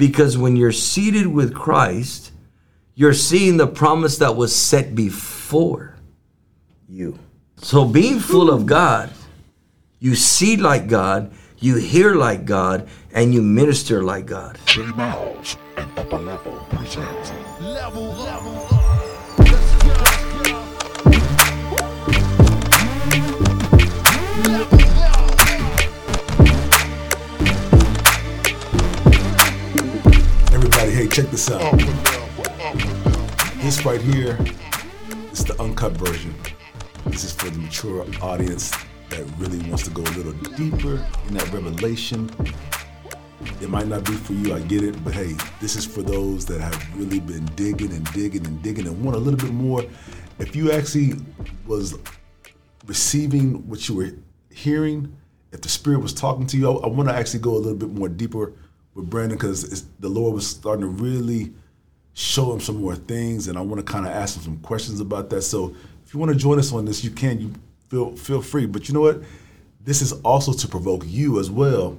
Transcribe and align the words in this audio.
Because 0.00 0.38
when 0.38 0.56
you're 0.56 0.72
seated 0.72 1.26
with 1.26 1.54
Christ, 1.54 2.32
you're 2.94 3.12
seeing 3.12 3.58
the 3.58 3.66
promise 3.66 4.16
that 4.16 4.34
was 4.34 4.56
set 4.56 4.94
before 4.94 5.94
you. 6.88 7.18
So 7.58 7.84
being 7.84 8.18
full 8.18 8.50
of 8.50 8.64
God, 8.64 9.10
you 9.98 10.14
see 10.14 10.56
like 10.56 10.88
God, 10.88 11.30
you 11.58 11.76
hear 11.76 12.14
like 12.14 12.46
God, 12.46 12.88
and 13.12 13.34
you 13.34 13.42
minister 13.42 14.02
like 14.02 14.24
God. 14.24 14.58
Level 14.66 15.36
Level, 17.60 18.66
up. 24.48 24.79
Hey, 31.00 31.08
check 31.08 31.30
this 31.30 31.50
out. 31.50 31.62
up. 31.62 31.72
Level, 31.72 32.44
up. 32.60 33.54
This 33.62 33.86
right 33.86 34.02
here 34.02 34.38
is 35.32 35.46
the 35.46 35.56
uncut 35.58 35.92
version. 35.92 36.34
This 37.06 37.24
is 37.24 37.32
for 37.32 37.48
the 37.48 37.58
mature 37.58 38.04
audience 38.20 38.70
that 39.08 39.24
really 39.38 39.60
wants 39.66 39.84
to 39.84 39.90
go 39.92 40.02
a 40.02 40.12
little 40.12 40.34
deeper 40.58 41.02
in 41.26 41.34
that 41.38 41.50
revelation. 41.54 42.28
It 43.62 43.70
might 43.70 43.86
not 43.86 44.04
be 44.04 44.12
for 44.12 44.34
you, 44.34 44.54
I 44.54 44.60
get 44.60 44.84
it, 44.84 45.02
but 45.02 45.14
hey, 45.14 45.36
this 45.58 45.74
is 45.74 45.86
for 45.86 46.02
those 46.02 46.44
that 46.44 46.60
have 46.60 46.98
really 46.98 47.20
been 47.20 47.46
digging 47.56 47.92
and 47.92 48.04
digging 48.12 48.46
and 48.46 48.62
digging 48.62 48.86
and 48.86 49.02
want 49.02 49.16
a 49.16 49.20
little 49.20 49.40
bit 49.40 49.54
more. 49.54 49.82
If 50.38 50.54
you 50.54 50.70
actually 50.70 51.14
was 51.66 51.96
receiving 52.84 53.66
what 53.66 53.88
you 53.88 53.94
were 53.94 54.10
hearing, 54.50 55.16
if 55.50 55.62
the 55.62 55.70
Spirit 55.70 56.00
was 56.00 56.12
talking 56.12 56.46
to 56.48 56.58
you, 56.58 56.70
I, 56.70 56.84
I 56.84 56.88
want 56.88 57.08
to 57.08 57.14
actually 57.14 57.40
go 57.40 57.52
a 57.52 57.56
little 57.56 57.78
bit 57.78 57.88
more 57.88 58.10
deeper 58.10 58.52
with 58.94 59.08
Brandon 59.08 59.36
because 59.36 59.84
the 60.00 60.08
Lord 60.08 60.34
was 60.34 60.46
starting 60.46 60.82
to 60.82 60.88
really 60.88 61.52
show 62.12 62.52
him 62.52 62.60
some 62.60 62.80
more 62.80 62.96
things, 62.96 63.48
and 63.48 63.56
I 63.56 63.60
want 63.60 63.84
to 63.84 63.92
kind 63.92 64.06
of 64.06 64.12
ask 64.12 64.36
him 64.36 64.42
some 64.42 64.58
questions 64.58 65.00
about 65.00 65.30
that. 65.30 65.42
So 65.42 65.74
if 66.04 66.12
you 66.12 66.20
want 66.20 66.32
to 66.32 66.38
join 66.38 66.58
us 66.58 66.72
on 66.72 66.84
this, 66.84 67.04
you 67.04 67.10
can. 67.10 67.40
You 67.40 67.52
feel 67.88 68.16
feel 68.16 68.42
free. 68.42 68.66
But 68.66 68.88
you 68.88 68.94
know 68.94 69.00
what? 69.00 69.22
This 69.82 70.02
is 70.02 70.12
also 70.22 70.52
to 70.52 70.68
provoke 70.68 71.04
you 71.06 71.40
as 71.40 71.50
well, 71.50 71.96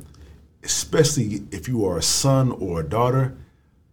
especially 0.63 1.43
if 1.51 1.67
you 1.67 1.85
are 1.85 1.97
a 1.97 2.01
son 2.01 2.51
or 2.51 2.81
a 2.81 2.83
daughter. 2.83 3.35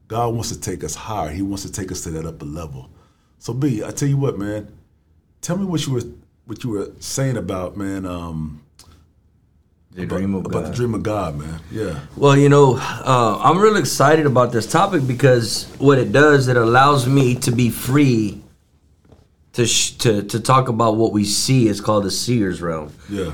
God 0.09 0.35
wants 0.35 0.49
to 0.51 0.59
take 0.59 0.83
us 0.85 0.95
higher. 0.95 1.31
He 1.31 1.43
wants 1.43 1.65
to 1.65 1.73
take 1.73 1.93
us 1.93 2.03
to 2.05 2.11
that 2.13 2.25
upper 2.25 2.47
level. 2.47 2.89
So 3.39 3.53
B, 3.53 3.85
I 3.85 3.91
tell 3.91 4.09
you 4.09 4.17
what, 4.17 4.39
man. 4.39 4.73
Tell 5.41 5.57
me 5.57 5.65
what 5.65 5.87
you 5.87 5.93
were 5.93 6.03
what 6.47 6.65
you 6.65 6.71
were 6.71 6.93
saying 6.99 7.37
about, 7.37 7.77
man. 7.77 8.07
Um, 8.07 8.63
The 9.99 10.07
dream 10.07 10.35
of 10.35 10.47
about 10.47 10.63
God. 10.63 10.73
the 10.73 10.77
dream 10.77 10.95
of 10.95 11.03
God, 11.03 11.37
man. 11.39 11.61
Yeah. 11.73 12.01
Well, 12.17 12.37
you 12.37 12.49
know, 12.49 12.77
uh, 12.81 13.41
I'm 13.43 13.59
really 13.59 13.81
excited 13.81 14.27
about 14.27 14.53
this 14.53 14.67
topic 14.71 15.07
because 15.07 15.67
what 15.79 15.99
it 15.99 16.13
does, 16.13 16.47
it 16.49 16.57
allows 16.57 17.07
me 17.09 17.35
to 17.37 17.51
be 17.51 17.69
free 17.71 18.41
to 19.55 19.67
sh- 19.67 19.93
to 19.99 20.23
to 20.23 20.39
talk 20.41 20.69
about 20.69 20.97
what 20.97 21.13
we 21.13 21.25
see. 21.25 21.69
It's 21.69 21.81
called 21.81 22.05
the 22.05 22.11
seer's 22.13 22.63
realm, 22.63 22.93
Yeah. 23.09 23.33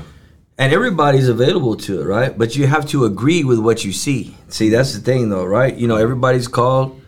and 0.57 0.73
everybody's 0.73 1.29
available 1.29 1.75
to 1.77 2.01
it, 2.01 2.05
right? 2.05 2.35
But 2.35 2.55
you 2.55 2.65
have 2.65 2.87
to 2.89 3.05
agree 3.05 3.43
with 3.43 3.59
what 3.59 3.85
you 3.85 3.91
see. 3.93 4.35
See, 4.49 4.69
that's 4.69 4.93
the 4.93 5.01
thing, 5.01 5.29
though, 5.29 5.45
right? 5.45 5.75
You 5.75 5.87
know, 5.87 5.97
everybody's 5.97 6.47
called, 6.47 6.99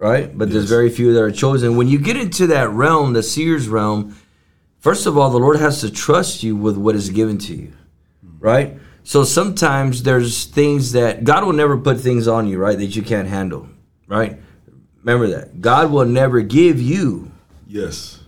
right? 0.00 0.36
But 0.36 0.50
there's 0.50 0.68
very 0.68 0.90
few 0.90 1.12
that 1.14 1.22
are 1.22 1.30
chosen. 1.30 1.76
When 1.76 1.86
you 1.88 1.98
get 1.98 2.16
into 2.16 2.48
that 2.48 2.68
realm, 2.70 3.12
the 3.12 3.22
seer's 3.22 3.68
realm, 3.68 4.16
first 4.80 5.06
of 5.06 5.16
all, 5.16 5.30
the 5.30 5.38
Lord 5.38 5.58
has 5.60 5.80
to 5.82 5.90
trust 5.90 6.42
you 6.42 6.56
with 6.56 6.76
what 6.76 6.96
is 6.96 7.10
given 7.10 7.38
to 7.46 7.54
you, 7.54 7.72
right? 8.40 8.78
So 9.06 9.22
sometimes 9.22 10.02
there's 10.02 10.46
things 10.46 10.92
that 10.92 11.24
God 11.24 11.44
will 11.44 11.52
never 11.52 11.76
put 11.76 12.00
things 12.00 12.26
on 12.26 12.48
you, 12.48 12.58
right, 12.58 12.76
that 12.78 12.96
you 12.96 13.02
can't 13.02 13.28
handle, 13.28 13.68
right? 14.08 14.40
Remember 15.02 15.28
that. 15.28 15.60
God 15.60 15.92
will 15.92 16.06
never 16.06 16.40
give 16.40 16.80
you 16.80 17.30
Yes. 17.68 18.20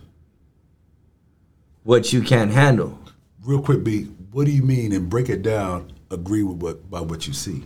what 1.83 2.13
you 2.13 2.21
can't 2.21 2.51
handle. 2.51 2.99
Real 3.43 3.61
quick, 3.61 3.83
B, 3.83 4.03
what 4.31 4.45
do 4.45 4.51
you 4.51 4.61
mean 4.61 4.91
and 4.91 5.09
break 5.09 5.29
it 5.29 5.41
down, 5.41 5.91
agree 6.11 6.43
with 6.43 6.57
what 6.57 6.89
by 6.89 7.01
what 7.01 7.27
you 7.27 7.33
see? 7.33 7.63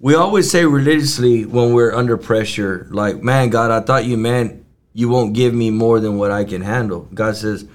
We 0.00 0.14
always 0.14 0.50
say 0.50 0.64
religiously 0.64 1.44
when 1.44 1.74
we're 1.74 1.92
under 1.94 2.16
pressure, 2.16 2.86
like, 2.90 3.22
man, 3.22 3.50
God, 3.50 3.70
I 3.70 3.80
thought 3.80 4.04
you 4.06 4.16
meant 4.16 4.64
you 4.94 5.08
won't 5.08 5.34
give 5.34 5.52
me 5.52 5.70
more 5.70 6.00
than 6.00 6.16
what 6.16 6.30
I 6.30 6.44
can 6.44 6.62
handle. 6.62 7.08
God 7.12 7.36
says, 7.36 7.66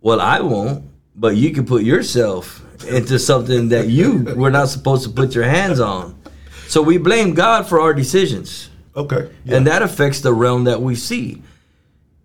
well, 0.00 0.20
I 0.20 0.40
won't, 0.40 0.84
but 1.16 1.34
you 1.36 1.50
can 1.52 1.66
put 1.66 1.82
yourself 1.82 2.64
into 2.84 3.18
something 3.18 3.68
that 3.68 3.88
you 3.88 4.24
were 4.36 4.50
not 4.50 4.68
supposed 4.68 5.04
to 5.04 5.10
put 5.10 5.34
your 5.34 5.44
hands 5.44 5.80
on. 5.80 6.20
So 6.68 6.82
we 6.82 6.98
blame 6.98 7.34
God 7.34 7.66
for 7.66 7.80
our 7.80 7.92
decisions. 7.94 8.70
Okay. 8.96 9.30
and 9.46 9.66
that 9.68 9.82
affects 9.82 10.20
the 10.20 10.32
realm 10.32 10.64
that 10.64 10.82
we 10.82 10.96
see 10.96 11.42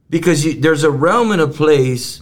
because 0.10 0.44
you, 0.44 0.60
there's 0.60 0.84
a 0.84 0.90
realm 0.90 1.32
and 1.32 1.40
a 1.40 1.48
place 1.48 2.22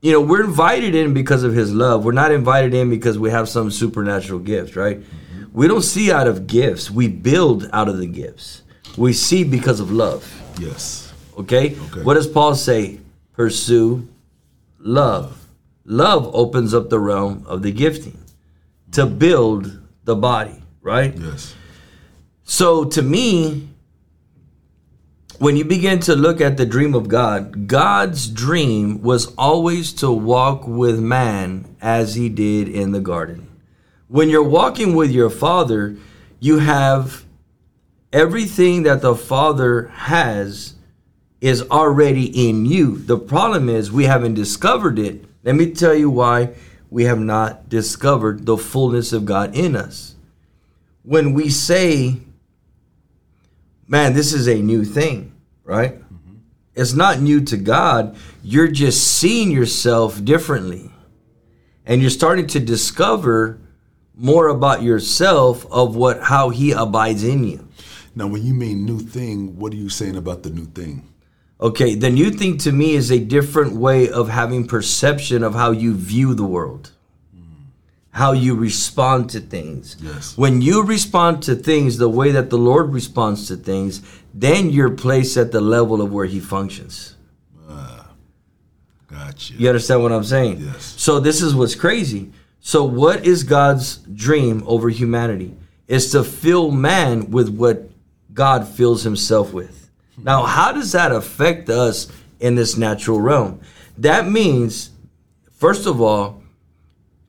you 0.00 0.12
know 0.12 0.20
we're 0.20 0.44
invited 0.44 0.94
in 0.94 1.12
because 1.12 1.42
of 1.42 1.52
his 1.52 1.74
love 1.74 2.04
we're 2.04 2.12
not 2.12 2.30
invited 2.30 2.74
in 2.74 2.88
because 2.90 3.18
we 3.18 3.28
have 3.30 3.48
some 3.48 3.72
supernatural 3.72 4.38
gift 4.38 4.76
right 4.76 5.00
mm-hmm. 5.00 5.44
we 5.52 5.66
don't 5.66 5.82
see 5.82 6.12
out 6.12 6.28
of 6.28 6.46
gifts 6.46 6.92
we 6.92 7.08
build 7.08 7.68
out 7.72 7.88
of 7.88 7.98
the 7.98 8.06
gifts 8.06 8.62
we 8.96 9.12
see 9.12 9.42
because 9.42 9.80
of 9.80 9.90
love 9.90 10.24
yes. 10.60 11.12
okay, 11.36 11.76
Okay. 11.90 12.02
what 12.02 12.14
does 12.14 12.28
paul 12.28 12.54
say 12.54 13.00
pursue 13.32 14.08
love 14.78 15.41
love 15.84 16.30
opens 16.34 16.72
up 16.74 16.88
the 16.90 16.98
realm 16.98 17.44
of 17.46 17.62
the 17.62 17.72
gifting 17.72 18.18
to 18.92 19.06
build 19.06 19.80
the 20.04 20.14
body 20.16 20.62
right 20.80 21.16
Yes. 21.18 21.54
so 22.42 22.84
to 22.84 23.02
me, 23.02 23.68
when 25.38 25.56
you 25.56 25.64
begin 25.64 25.98
to 26.00 26.14
look 26.14 26.40
at 26.40 26.56
the 26.56 26.66
dream 26.66 26.94
of 26.94 27.08
God, 27.08 27.66
God's 27.66 28.28
dream 28.28 29.02
was 29.02 29.34
always 29.36 29.92
to 29.94 30.10
walk 30.12 30.68
with 30.68 31.00
man 31.00 31.76
as 31.80 32.14
he 32.14 32.28
did 32.28 32.68
in 32.68 32.92
the 32.92 33.00
garden. 33.00 33.48
When 34.06 34.28
you're 34.30 34.48
walking 34.48 34.94
with 34.94 35.10
your 35.10 35.30
father, 35.30 35.96
you 36.38 36.58
have 36.60 37.24
everything 38.12 38.84
that 38.84 39.00
the 39.02 39.16
father 39.16 39.88
has 39.88 40.74
is 41.40 41.62
already 41.70 42.48
in 42.48 42.64
you. 42.66 42.98
The 42.98 43.18
problem 43.18 43.68
is 43.68 43.90
we 43.90 44.04
haven't 44.04 44.34
discovered 44.34 44.96
it. 44.98 45.24
Let 45.44 45.56
me 45.56 45.72
tell 45.72 45.94
you 45.94 46.10
why 46.10 46.50
we 46.90 47.04
have 47.04 47.18
not 47.18 47.68
discovered 47.68 48.46
the 48.46 48.56
fullness 48.56 49.12
of 49.12 49.24
God 49.24 49.56
in 49.56 49.74
us. 49.74 50.14
When 51.02 51.32
we 51.32 51.48
say, 51.48 52.18
man, 53.88 54.12
this 54.12 54.32
is 54.32 54.46
a 54.46 54.62
new 54.62 54.84
thing, 54.84 55.34
right? 55.64 55.94
Mm-hmm. 55.94 56.36
It's 56.74 56.92
not 56.92 57.20
new 57.20 57.40
to 57.42 57.56
God. 57.56 58.16
You're 58.42 58.70
just 58.70 59.02
seeing 59.18 59.50
yourself 59.50 60.24
differently. 60.24 60.90
And 61.84 62.00
you're 62.00 62.10
starting 62.10 62.46
to 62.48 62.60
discover 62.60 63.58
more 64.14 64.48
about 64.48 64.82
yourself 64.82 65.66
of 65.72 65.96
what 65.96 66.20
how 66.20 66.50
he 66.50 66.70
abides 66.72 67.24
in 67.24 67.44
you. 67.44 67.68
Now, 68.14 68.26
when 68.26 68.44
you 68.44 68.54
mean 68.54 68.84
new 68.84 69.00
thing, 69.00 69.58
what 69.58 69.72
are 69.72 69.76
you 69.76 69.88
saying 69.88 70.16
about 70.16 70.42
the 70.42 70.50
new 70.50 70.66
thing? 70.66 71.11
Okay, 71.62 71.94
the 71.94 72.10
new 72.10 72.30
thing 72.30 72.58
to 72.58 72.72
me 72.72 72.94
is 72.94 73.12
a 73.12 73.20
different 73.20 73.74
way 73.74 74.08
of 74.10 74.28
having 74.28 74.66
perception 74.66 75.44
of 75.44 75.54
how 75.54 75.70
you 75.70 75.94
view 75.94 76.34
the 76.34 76.44
world, 76.44 76.90
how 78.10 78.32
you 78.32 78.56
respond 78.56 79.30
to 79.30 79.38
things. 79.38 79.96
Yes. 80.00 80.36
When 80.36 80.60
you 80.60 80.82
respond 80.82 81.44
to 81.44 81.54
things 81.54 81.98
the 81.98 82.08
way 82.08 82.32
that 82.32 82.50
the 82.50 82.58
Lord 82.58 82.92
responds 82.92 83.46
to 83.46 83.56
things, 83.56 84.02
then 84.34 84.70
you're 84.70 84.90
placed 84.90 85.36
at 85.36 85.52
the 85.52 85.60
level 85.60 86.02
of 86.02 86.12
where 86.12 86.26
He 86.26 86.40
functions. 86.40 87.14
Ah, 87.70 88.10
gotcha. 89.08 89.54
You 89.54 89.68
understand 89.68 90.02
what 90.02 90.10
I'm 90.10 90.24
saying? 90.24 90.58
Yes. 90.62 90.96
So 90.98 91.20
this 91.20 91.40
is 91.40 91.54
what's 91.54 91.76
crazy. 91.76 92.32
So 92.58 92.82
what 92.82 93.24
is 93.24 93.44
God's 93.44 93.98
dream 93.98 94.64
over 94.66 94.88
humanity? 94.88 95.56
Is 95.86 96.10
to 96.10 96.24
fill 96.24 96.72
man 96.72 97.30
with 97.30 97.48
what 97.48 97.88
God 98.34 98.66
fills 98.66 99.04
himself 99.04 99.52
with. 99.52 99.81
Now, 100.18 100.44
how 100.44 100.72
does 100.72 100.92
that 100.92 101.12
affect 101.12 101.68
us 101.70 102.08
in 102.40 102.54
this 102.54 102.76
natural 102.76 103.20
realm? 103.20 103.60
That 103.98 104.28
means, 104.28 104.90
first 105.50 105.86
of 105.86 106.00
all, 106.00 106.42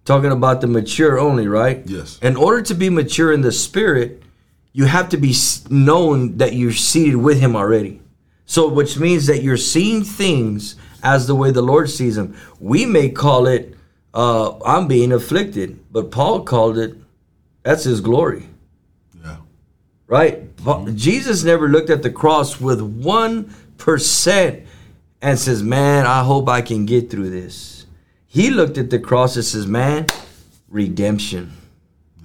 talking 0.05 0.31
about 0.31 0.61
the 0.61 0.67
mature 0.67 1.19
only, 1.19 1.47
right? 1.47 1.81
Yes. 1.85 2.19
In 2.21 2.35
order 2.35 2.61
to 2.63 2.73
be 2.73 2.89
mature 2.89 3.31
in 3.31 3.41
the 3.41 3.51
spirit, 3.51 4.21
you 4.73 4.85
have 4.85 5.09
to 5.09 5.17
be 5.17 5.33
known 5.69 6.37
that 6.37 6.53
you're 6.53 6.71
seated 6.73 7.15
with 7.17 7.39
him 7.39 7.55
already. 7.55 8.01
So, 8.45 8.67
which 8.67 8.97
means 8.97 9.27
that 9.27 9.41
you're 9.43 9.55
seeing 9.57 10.03
things 10.03 10.75
as 11.01 11.27
the 11.27 11.35
way 11.35 11.51
the 11.51 11.61
Lord 11.61 11.89
sees 11.89 12.15
them. 12.15 12.35
We 12.59 12.85
may 12.85 13.09
call 13.09 13.47
it, 13.47 13.75
uh, 14.13 14.57
I'm 14.63 14.87
being 14.87 15.11
afflicted, 15.11 15.79
but 15.91 16.11
Paul 16.11 16.43
called 16.43 16.77
it, 16.77 16.95
that's 17.63 17.83
his 17.83 18.01
glory, 18.01 18.49
Yeah. 19.23 19.37
right? 20.07 20.52
Jesus 20.93 21.43
never 21.43 21.67
looked 21.67 21.89
at 21.89 22.03
the 22.03 22.09
cross 22.09 22.59
with 22.61 22.79
1% 22.79 24.65
and 25.21 25.39
says, 25.39 25.63
Man, 25.63 26.05
I 26.05 26.23
hope 26.23 26.49
I 26.49 26.61
can 26.61 26.85
get 26.85 27.09
through 27.09 27.29
this. 27.29 27.85
He 28.27 28.49
looked 28.49 28.77
at 28.77 28.89
the 28.89 28.99
cross 28.99 29.35
and 29.35 29.45
says, 29.45 29.67
Man, 29.67 30.07
redemption. 30.69 31.51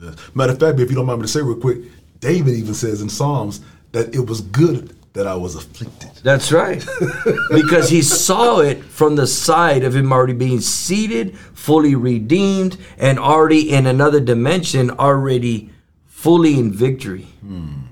Yes. 0.00 0.17
Matter 0.35 0.52
of 0.52 0.61
fact, 0.61 0.81
if 0.81 0.90
you 0.90 0.96
don't 0.96 1.06
mind 1.06 1.20
me 1.20 1.26
to 1.26 1.32
say 1.32 1.43
real 1.43 1.56
quick, 1.56 1.79
David 2.20 2.55
even 2.55 2.75
says 2.75 3.00
in 3.02 3.08
Psalms 3.08 3.61
that 3.93 4.14
it 4.14 4.26
was 4.26 4.40
good 4.40 4.94
that 5.12 5.26
I 5.26 5.35
was 5.35 5.56
afflicted. 5.56 6.11
That's 6.23 6.52
right. 6.52 6.85
because 7.50 7.88
he 7.88 8.02
saw 8.02 8.61
it 8.61 8.85
from 8.85 9.17
the 9.17 9.26
side 9.26 9.82
of 9.82 9.96
him 9.96 10.12
already 10.12 10.35
being 10.35 10.61
seated, 10.61 11.37
fully 11.37 11.94
redeemed, 11.94 12.76
and 12.99 13.19
already 13.19 13.73
in 13.73 13.87
another 13.87 14.20
dimension, 14.20 14.90
already 14.93 15.70
fully 16.06 16.58
in 16.58 16.73
victory. 16.73 17.26
Hmm. 17.40 17.88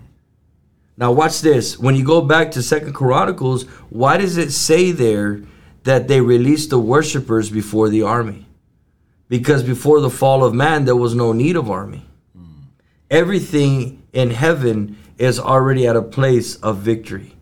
Now 0.96 1.12
watch 1.12 1.40
this. 1.40 1.78
When 1.78 1.94
you 1.94 2.04
go 2.04 2.20
back 2.22 2.52
to 2.52 2.62
Second 2.62 2.94
Chronicles, 2.94 3.64
why 3.90 4.16
does 4.16 4.36
it 4.36 4.50
say 4.50 4.92
there 4.92 5.42
that 5.84 6.08
they 6.08 6.20
released 6.20 6.70
the 6.70 6.78
worshipers 6.78 7.50
before 7.50 7.88
the 7.88 8.02
army? 8.02 8.46
Because 9.28 9.62
before 9.62 10.00
the 10.00 10.10
fall 10.10 10.44
of 10.44 10.54
man, 10.54 10.84
there 10.84 10.96
was 10.96 11.14
no 11.14 11.32
need 11.32 11.56
of 11.56 11.70
army. 11.70 12.06
Everything 13.10 14.02
in 14.12 14.30
heaven 14.30 14.98
is 15.18 15.38
already 15.38 15.86
at 15.86 15.96
a 15.96 16.02
place 16.02 16.56
of 16.56 16.78
victory. 16.78 17.32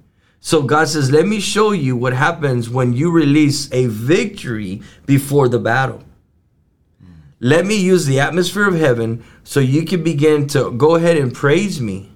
So 0.40 0.62
God 0.62 0.88
says, 0.88 1.10
Let 1.10 1.26
me 1.26 1.40
show 1.40 1.72
you 1.72 1.96
what 1.96 2.12
happens 2.12 2.68
when 2.68 2.92
you 2.92 3.10
release 3.10 3.72
a 3.72 3.86
victory 3.86 4.82
before 5.06 5.48
the 5.48 5.58
battle. 5.58 6.02
Let 7.40 7.66
me 7.66 7.76
use 7.76 8.06
the 8.06 8.20
atmosphere 8.20 8.68
of 8.68 8.74
heaven 8.74 9.24
so 9.42 9.60
you 9.60 9.84
can 9.84 10.02
begin 10.02 10.46
to 10.48 10.70
go 10.70 10.96
ahead 10.96 11.16
and 11.16 11.32
praise 11.34 11.80
me. 11.80 12.13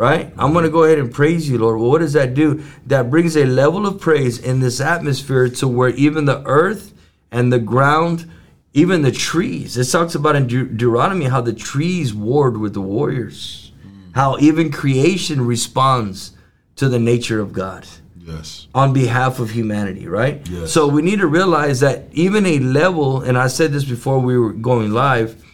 Right? 0.00 0.32
I'm 0.38 0.54
going 0.54 0.64
to 0.64 0.70
go 0.70 0.84
ahead 0.84 0.98
and 0.98 1.12
praise 1.12 1.46
you, 1.46 1.58
Lord. 1.58 1.78
Well, 1.78 1.90
what 1.90 1.98
does 1.98 2.14
that 2.14 2.32
do? 2.32 2.64
That 2.86 3.10
brings 3.10 3.36
a 3.36 3.44
level 3.44 3.86
of 3.86 4.00
praise 4.00 4.38
in 4.38 4.60
this 4.60 4.80
atmosphere 4.80 5.50
to 5.50 5.68
where 5.68 5.90
even 5.90 6.24
the 6.24 6.42
earth 6.46 6.94
and 7.30 7.52
the 7.52 7.58
ground, 7.58 8.24
even 8.72 9.02
the 9.02 9.12
trees, 9.12 9.76
it 9.76 9.84
talks 9.84 10.14
about 10.14 10.36
in 10.36 10.46
De- 10.46 10.64
Deuteronomy 10.64 11.26
how 11.26 11.42
the 11.42 11.52
trees 11.52 12.14
warred 12.14 12.56
with 12.56 12.72
the 12.72 12.80
warriors, 12.80 13.72
mm. 13.86 14.14
how 14.14 14.38
even 14.38 14.72
creation 14.72 15.42
responds 15.44 16.32
to 16.76 16.88
the 16.88 16.98
nature 16.98 17.38
of 17.38 17.52
God 17.52 17.86
Yes. 18.16 18.68
on 18.74 18.94
behalf 18.94 19.38
of 19.38 19.50
humanity, 19.50 20.08
right? 20.08 20.40
Yes. 20.48 20.72
So 20.72 20.88
we 20.88 21.02
need 21.02 21.18
to 21.18 21.26
realize 21.26 21.80
that 21.80 22.04
even 22.12 22.46
a 22.46 22.58
level, 22.58 23.20
and 23.20 23.36
I 23.36 23.48
said 23.48 23.70
this 23.70 23.84
before 23.84 24.18
we 24.18 24.38
were 24.38 24.54
going 24.54 24.92
live, 24.92 25.44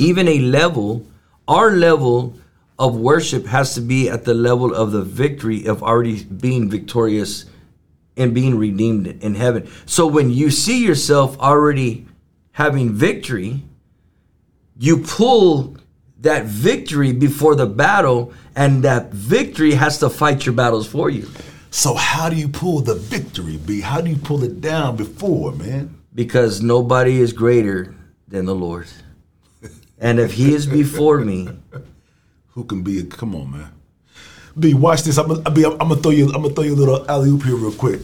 even 0.00 0.26
a 0.26 0.40
level, 0.40 1.06
our 1.46 1.70
level 1.70 2.34
of 2.82 2.96
worship 2.96 3.46
has 3.46 3.74
to 3.74 3.80
be 3.80 4.10
at 4.10 4.24
the 4.24 4.34
level 4.34 4.74
of 4.74 4.92
the 4.92 5.02
victory 5.02 5.66
of 5.66 5.82
already 5.82 6.24
being 6.24 6.68
victorious 6.68 7.46
and 8.16 8.34
being 8.34 8.58
redeemed 8.58 9.06
in 9.06 9.34
heaven. 9.34 9.70
So 9.86 10.06
when 10.06 10.30
you 10.30 10.50
see 10.50 10.84
yourself 10.84 11.38
already 11.38 12.06
having 12.52 12.92
victory, 12.92 13.62
you 14.76 14.98
pull 14.98 15.76
that 16.20 16.44
victory 16.44 17.12
before 17.12 17.54
the 17.54 17.66
battle, 17.66 18.32
and 18.54 18.84
that 18.84 19.10
victory 19.10 19.72
has 19.72 19.98
to 19.98 20.10
fight 20.10 20.46
your 20.46 20.54
battles 20.54 20.86
for 20.86 21.10
you. 21.10 21.28
So 21.70 21.94
how 21.94 22.28
do 22.28 22.36
you 22.36 22.48
pull 22.48 22.80
the 22.80 22.94
victory, 22.94 23.56
B? 23.56 23.80
How 23.80 24.00
do 24.00 24.10
you 24.10 24.16
pull 24.16 24.44
it 24.44 24.60
down 24.60 24.96
before, 24.96 25.52
man? 25.52 26.02
because 26.14 26.62
nobody 26.62 27.20
is 27.20 27.32
greater 27.32 27.94
than 28.28 28.44
the 28.44 28.54
Lord. 28.54 28.86
And 29.98 30.18
if 30.18 30.32
He 30.32 30.54
is 30.54 30.66
before 30.66 31.18
me, 31.18 31.48
Who 32.52 32.64
can 32.64 32.82
be? 32.82 33.00
a 33.00 33.04
Come 33.04 33.34
on, 33.34 33.50
man. 33.50 33.72
B, 34.58 34.74
watch 34.74 35.02
this. 35.02 35.18
I'm 35.18 35.28
gonna, 35.28 35.50
B, 35.50 35.64
I'm 35.64 35.78
gonna 35.78 35.96
throw 35.96 36.10
you. 36.10 36.26
I'm 36.26 36.42
gonna 36.42 36.54
throw 36.54 36.64
you 36.64 36.74
a 36.74 36.76
little 36.76 37.10
alley 37.10 37.30
oop 37.30 37.42
here 37.42 37.56
real 37.56 37.72
quick. 37.72 38.00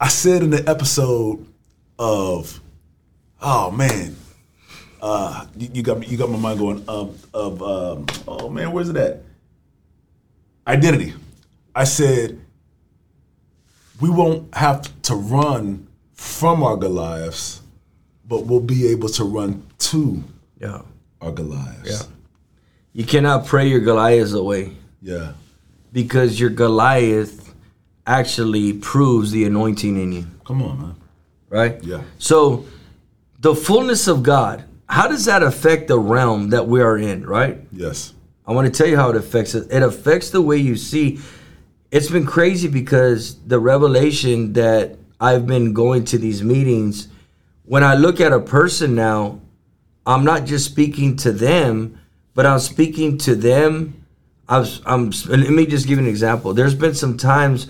I 0.00 0.08
said 0.08 0.42
in 0.42 0.50
the 0.50 0.66
episode 0.68 1.46
of, 1.98 2.60
oh 3.42 3.70
man, 3.70 4.16
uh, 5.02 5.46
you, 5.56 5.68
you 5.74 5.82
got 5.82 5.98
me. 5.98 6.06
You 6.06 6.16
got 6.16 6.30
my 6.30 6.38
mind 6.38 6.58
going. 6.58 6.84
Um, 6.88 7.14
of 7.34 7.62
um, 7.62 8.06
oh 8.26 8.48
man, 8.48 8.72
where's 8.72 8.88
it 8.88 8.96
at? 8.96 9.22
Identity. 10.66 11.14
I 11.74 11.84
said 11.84 12.40
we 14.00 14.08
won't 14.08 14.54
have 14.54 14.90
to 15.02 15.14
run 15.14 15.86
from 16.14 16.62
our 16.62 16.76
Goliaths, 16.76 17.60
but 18.26 18.46
we'll 18.46 18.60
be 18.60 18.86
able 18.88 19.08
to 19.10 19.24
run 19.24 19.66
to 19.78 20.24
yeah, 20.58 20.82
our 21.20 21.32
Goliaths. 21.32 22.08
Yeah. 22.08 22.14
You 22.92 23.04
cannot 23.04 23.46
pray 23.46 23.68
your 23.68 23.80
Goliath 23.80 24.32
away 24.34 24.72
Yeah. 25.02 25.32
because 25.92 26.38
your 26.40 26.50
Goliath 26.50 27.54
actually 28.06 28.72
proves 28.72 29.30
the 29.30 29.44
anointing 29.44 30.00
in 30.00 30.12
you, 30.12 30.26
Come 30.46 30.62
on, 30.62 30.80
man. 30.80 30.94
right? 31.50 31.82
Yeah. 31.84 32.02
So, 32.18 32.64
the 33.40 33.54
fullness 33.54 34.08
of 34.08 34.22
God, 34.22 34.64
how 34.88 35.06
does 35.08 35.26
that 35.26 35.42
affect 35.42 35.88
the 35.88 35.98
realm 35.98 36.50
that 36.50 36.66
we 36.66 36.80
are 36.80 36.96
in, 36.96 37.24
right? 37.26 37.60
Yes. 37.72 38.14
I 38.46 38.52
want 38.52 38.66
to 38.66 38.76
tell 38.76 38.88
you 38.88 38.96
how 38.96 39.10
it 39.10 39.16
affects 39.16 39.54
it. 39.54 39.70
It 39.70 39.82
affects 39.82 40.30
the 40.30 40.40
way 40.40 40.56
you 40.56 40.74
see. 40.76 41.20
It's 41.90 42.10
been 42.10 42.24
crazy 42.26 42.66
because 42.68 43.36
the 43.46 43.58
revelation 43.60 44.54
that 44.54 44.96
I've 45.20 45.46
been 45.46 45.74
going 45.74 46.04
to 46.06 46.18
these 46.18 46.42
meetings, 46.42 47.08
when 47.66 47.84
I 47.84 47.94
look 47.94 48.20
at 48.20 48.32
a 48.32 48.40
person 48.40 48.94
now, 48.94 49.40
I'm 50.06 50.24
not 50.24 50.46
just 50.46 50.64
speaking 50.64 51.16
to 51.18 51.32
them, 51.32 51.98
but 52.38 52.46
I'm 52.46 52.60
speaking 52.60 53.18
to 53.18 53.34
them. 53.34 54.06
I 54.48 54.58
I'm. 54.86 55.10
Let 55.26 55.50
me 55.50 55.66
just 55.66 55.88
give 55.88 55.98
you 55.98 56.04
an 56.04 56.08
example. 56.08 56.54
There's 56.54 56.72
been 56.72 56.94
some 56.94 57.16
times 57.16 57.64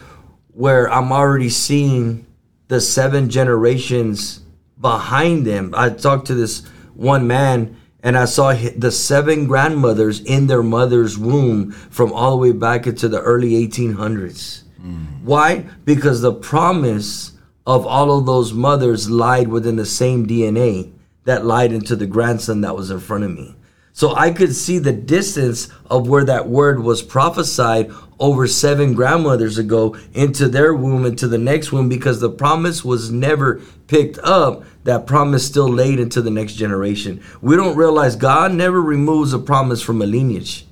where 0.49 0.93
I'm 0.93 1.11
already 1.11 1.49
seeing 1.49 2.27
the 2.67 2.79
seven 2.79 3.31
generations 3.31 4.43
behind 4.79 5.47
them. 5.47 5.73
I 5.75 5.89
talked 5.89 6.27
to 6.27 6.35
this 6.35 6.67
one 6.93 7.27
man 7.27 7.79
and 8.03 8.19
I 8.19 8.27
saw 8.27 8.53
the 8.53 8.93
seven 8.93 9.47
grandmothers 9.47 10.21
in 10.21 10.49
their 10.49 10.63
mother's 10.63 11.17
womb 11.17 11.71
from 11.71 12.13
all 12.13 12.33
the 12.33 12.37
way 12.37 12.53
back 12.53 12.87
into 12.87 13.09
the 13.09 13.23
early 13.23 13.53
1800s. 13.67 14.65
Mm. 14.79 15.23
Why? 15.23 15.65
Because 15.87 16.21
the 16.21 16.35
promise 16.35 17.33
of 17.67 17.87
all 17.87 18.19
of 18.19 18.27
those 18.27 18.53
mothers 18.53 19.09
lied 19.09 19.49
within 19.49 19.77
the 19.77 19.87
same 19.87 20.27
DNA 20.27 20.93
that 21.25 21.47
lied 21.47 21.73
into 21.73 21.97
the 21.97 22.07
grandson 22.07 22.61
that 22.61 22.77
was 22.77 22.91
in 22.91 23.01
front 23.01 23.25
of 23.25 23.31
me. 23.31 23.55
So 23.99 24.15
I 24.15 24.31
could 24.31 24.55
see 24.55 24.79
the 24.79 24.93
distance 24.93 25.71
of 25.91 26.07
where 26.07 26.25
that 26.25 26.49
word 26.49 26.79
was 26.85 27.03
prophesied 27.03 27.91
over 28.21 28.47
seven 28.47 28.95
grandmothers 28.95 29.59
ago 29.59 29.97
into 30.15 30.47
their 30.47 30.73
womb, 30.73 31.05
into 31.05 31.27
the 31.27 31.37
next 31.37 31.73
womb, 31.73 31.89
because 31.89 32.21
the 32.21 32.31
promise 32.31 32.85
was 32.85 33.11
never 33.11 33.61
picked 33.89 34.17
up. 34.21 34.63
That 34.85 35.09
promise 35.09 35.45
still 35.45 35.69
laid 35.69 35.99
into 35.99 36.23
the 36.23 36.31
next 36.31 36.53
generation. 36.53 37.25
We 37.41 37.57
don't 37.57 37.77
realize 37.77 38.15
God 38.15 38.55
never 38.55 38.81
removes 38.81 39.33
a 39.33 39.39
promise 39.41 39.83
from 39.83 40.01
a 40.01 40.07
lineage. 40.07 40.65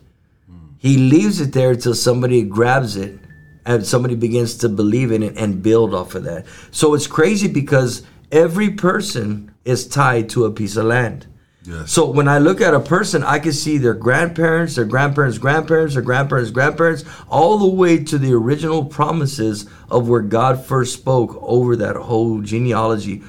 He 0.78 0.96
leaves 0.96 1.40
it 1.40 1.52
there 1.52 1.72
until 1.72 1.96
somebody 1.96 2.44
grabs 2.44 2.94
it 2.94 3.18
and 3.64 3.84
somebody 3.84 4.14
begins 4.14 4.56
to 4.58 4.68
believe 4.68 5.10
in 5.10 5.24
it 5.24 5.36
and 5.36 5.64
build 5.64 5.94
off 5.94 6.14
of 6.14 6.22
that. 6.22 6.46
So 6.70 6.94
it's 6.94 7.08
crazy 7.08 7.48
because 7.48 8.04
every 8.30 8.70
person 8.70 9.52
is 9.64 9.84
tied 9.88 10.28
to 10.28 10.44
a 10.44 10.52
piece 10.52 10.76
of 10.76 10.84
land. 10.84 11.26
Yes. 11.66 11.90
So 11.90 12.08
when 12.10 12.28
I 12.28 12.38
look 12.38 12.60
at 12.60 12.74
a 12.74 12.80
person, 12.80 13.24
I 13.24 13.38
can 13.38 13.52
see 13.52 13.78
their 13.78 13.94
grandparents, 13.94 14.76
their 14.76 14.84
grandparents' 14.84 15.38
grandparents, 15.38 15.94
their 15.94 16.02
grandparents' 16.02 16.50
grandparents, 16.50 17.04
all 17.28 17.58
the 17.58 17.68
way 17.68 18.02
to 18.04 18.18
the 18.18 18.32
original 18.34 18.84
promises 18.84 19.66
of 19.90 20.08
where 20.08 20.20
God 20.20 20.64
first 20.64 20.94
spoke 20.94 21.36
over 21.40 21.76
that 21.76 21.96
whole 21.96 22.40
genealogy 22.40 23.22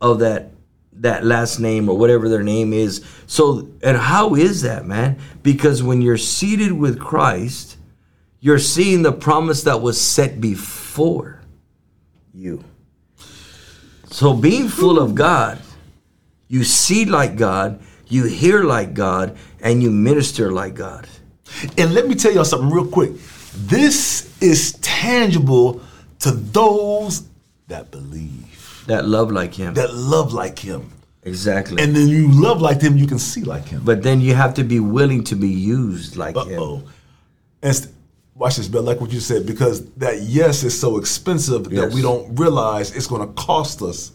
of 0.00 0.18
that 0.18 0.50
that 0.94 1.24
last 1.24 1.58
name 1.58 1.88
or 1.88 1.96
whatever 1.96 2.28
their 2.28 2.42
name 2.42 2.72
is. 2.72 3.04
So 3.26 3.68
and 3.82 3.96
how 3.96 4.34
is 4.34 4.62
that, 4.62 4.84
man? 4.84 5.18
Because 5.42 5.82
when 5.82 6.02
you're 6.02 6.18
seated 6.18 6.72
with 6.72 7.00
Christ, 7.00 7.78
you're 8.40 8.58
seeing 8.58 9.02
the 9.02 9.12
promise 9.12 9.62
that 9.62 9.80
was 9.80 10.00
set 10.00 10.40
before 10.40 11.40
you. 12.34 12.64
So 14.10 14.34
being 14.34 14.68
full 14.68 14.98
of 14.98 15.14
God, 15.14 15.58
you 16.52 16.64
see 16.64 17.06
like 17.06 17.36
God, 17.36 17.80
you 18.08 18.24
hear 18.24 18.62
like 18.62 18.92
God, 18.92 19.36
and 19.62 19.82
you 19.82 19.90
minister 19.90 20.52
like 20.52 20.74
God. 20.74 21.08
And 21.78 21.94
let 21.94 22.06
me 22.06 22.14
tell 22.14 22.30
y'all 22.30 22.44
something 22.44 22.68
real 22.68 22.86
quick. 22.86 23.12
This 23.56 24.28
is 24.42 24.72
tangible 24.82 25.80
to 26.20 26.30
those 26.30 27.24
that 27.68 27.90
believe, 27.90 28.84
That 28.86 29.06
love 29.06 29.30
like 29.32 29.54
Him. 29.54 29.72
that 29.74 29.94
love 29.94 30.34
like 30.34 30.58
him. 30.58 30.90
exactly. 31.22 31.82
And 31.82 31.96
then 31.96 32.08
you 32.08 32.30
love 32.30 32.60
like 32.60 32.82
him, 32.82 32.98
you 32.98 33.06
can 33.06 33.18
see 33.18 33.42
like 33.44 33.66
him. 33.68 33.80
but 33.82 34.02
then 34.02 34.20
you 34.20 34.34
have 34.34 34.52
to 34.54 34.64
be 34.64 34.78
willing 34.78 35.24
to 35.24 35.34
be 35.36 35.48
used 35.48 36.16
like 36.16 36.36
Uh 36.36 36.44
Him. 36.44 36.60
oh. 36.62 36.82
And 37.62 37.74
st- 37.74 37.94
watch 38.34 38.56
this, 38.56 38.68
Bill, 38.68 38.82
like 38.82 39.00
what 39.00 39.10
you 39.12 39.20
said, 39.20 39.46
because 39.46 39.86
that 40.04 40.20
yes 40.20 40.64
is 40.64 40.78
so 40.78 40.98
expensive 40.98 41.64
that 41.70 41.92
we 41.92 42.02
don't 42.02 42.34
realize 42.38 42.94
it's 42.96 43.06
going 43.06 43.26
to 43.26 43.32
cost 43.34 43.80
us 43.80 44.12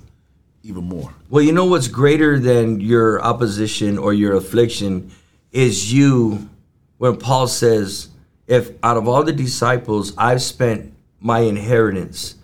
even 0.67 0.83
more. 0.83 1.13
Well, 1.29 1.43
you 1.43 1.53
know 1.53 1.65
what's 1.65 1.87
greater 1.87 2.37
than 2.37 2.81
your 2.81 3.21
opposition 3.21 3.97
or 3.97 4.13
your 4.13 4.35
affliction 4.35 5.11
is 5.51 5.93
you, 5.93 6.49
when 6.97 7.17
Paul 7.17 7.47
says, 7.47 8.09
if 8.47 8.71
out 8.83 8.97
of 8.97 9.07
all 9.07 9.23
the 9.23 9.31
disciples 9.31 10.13
I've 10.17 10.41
spent 10.41 10.93
my 11.19 11.39
inheritance, 11.39 12.35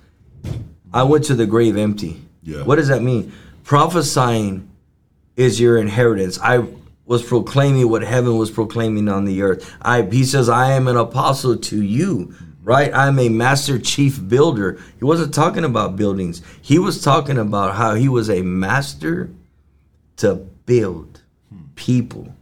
I 0.94 1.04
went 1.04 1.26
to 1.26 1.36
the 1.36 1.46
grave 1.46 1.76
empty. 1.76 2.22
Yeah. 2.44 2.64
What 2.64 2.76
does 2.76 2.88
that 2.88 3.02
mean? 3.02 3.34
Prophesying 3.64 4.70
is 5.36 5.60
your 5.60 5.78
inheritance. 5.78 6.40
I 6.40 6.66
was 7.06 7.24
proclaiming 7.24 7.90
what 7.90 8.04
heaven 8.04 8.38
was 8.38 8.52
proclaiming 8.52 9.10
on 9.10 9.26
the 9.26 9.42
earth. 9.42 9.70
I 9.82 10.04
he 10.04 10.24
says, 10.24 10.48
I 10.48 10.72
am 10.74 10.88
an 10.88 10.96
apostle 10.96 11.58
to 11.58 11.82
you, 11.82 12.34
right? 12.64 12.94
I'm 12.94 13.20
a 13.20 13.30
master 13.30 13.78
chief 13.78 14.26
builder. 14.28 14.80
He 14.98 15.06
wasn't 15.06 15.34
talking 15.34 15.64
about 15.64 15.96
buildings. 15.96 16.42
He 16.62 16.80
was 16.80 17.04
talking 17.04 17.38
about 17.38 17.76
how 17.76 17.96
he 17.96 18.08
was 18.10 18.30
a 18.30 18.42
master 18.42 19.30
to 20.18 20.36
build 20.66 21.22
people. 21.76 22.34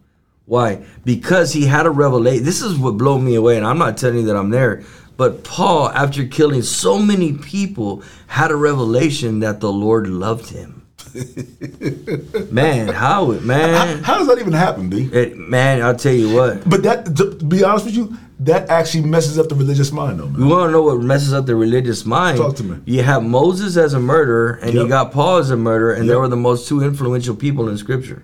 Why? 0.46 0.84
Because 1.06 1.54
he 1.54 1.66
had 1.66 1.86
a 1.86 1.92
revelation. 1.92 2.44
This 2.44 2.62
is 2.62 2.78
what 2.78 2.98
blew 2.98 3.20
me 3.20 3.36
away, 3.36 3.58
and 3.58 3.66
I'm 3.66 3.78
not 3.78 3.98
telling 3.98 4.20
you 4.20 4.26
that 4.26 4.36
I'm 4.36 4.50
there. 4.50 4.84
But 5.18 5.44
Paul, 5.44 5.90
after 5.90 6.26
killing 6.26 6.62
so 6.62 6.98
many 7.00 7.34
people, 7.34 8.04
had 8.28 8.52
a 8.52 8.56
revelation 8.56 9.40
that 9.40 9.60
the 9.60 9.72
Lord 9.72 10.08
loved 10.08 10.50
him. 10.50 10.88
man, 12.52 12.88
how 12.88 13.32
it 13.32 13.44
man, 13.44 14.02
How 14.04 14.18
does 14.18 14.28
that 14.28 14.40
even 14.40 14.54
happen, 14.54 14.90
B? 14.90 15.10
it, 15.12 15.38
man, 15.38 15.82
I'll 15.82 15.96
tell 15.96 16.14
you 16.14 16.34
what. 16.34 16.68
But 16.70 16.84
that, 16.84 17.16
to 17.18 17.36
be 17.36 17.64
honest 17.64 17.86
with 17.86 17.96
you, 17.96 18.18
that 18.42 18.70
actually 18.72 19.04
messes 19.04 19.38
up 19.38 19.50
the 19.50 19.56
religious 19.56 19.92
mind, 19.92 20.20
though, 20.20 20.26
You 20.26 20.48
want 20.48 20.70
to 20.70 20.72
know 20.72 20.82
what 20.82 21.00
messes 21.00 21.32
up 21.32 21.46
the 21.46 21.56
religious 21.56 22.06
mind? 22.06 22.40
Talk 22.40 22.56
to 22.56 22.64
me. 22.64 22.80
You 22.86 23.04
have 23.04 23.24
Moses 23.24 23.78
as 23.78 23.94
a 23.94 24.00
murderer, 24.00 24.54
and 24.64 24.74
you 24.74 24.88
got 24.88 25.12
Paul 25.12 25.38
as 25.38 25.52
a 25.52 25.58
murderer, 25.58 25.94
and 25.94 26.10
they 26.10 26.16
were 26.16 26.28
the 26.28 26.36
most 26.36 26.68
two 26.68 26.84
influential 26.84 27.36
people 27.36 27.70
in 27.70 27.78
Scripture. 27.78 28.24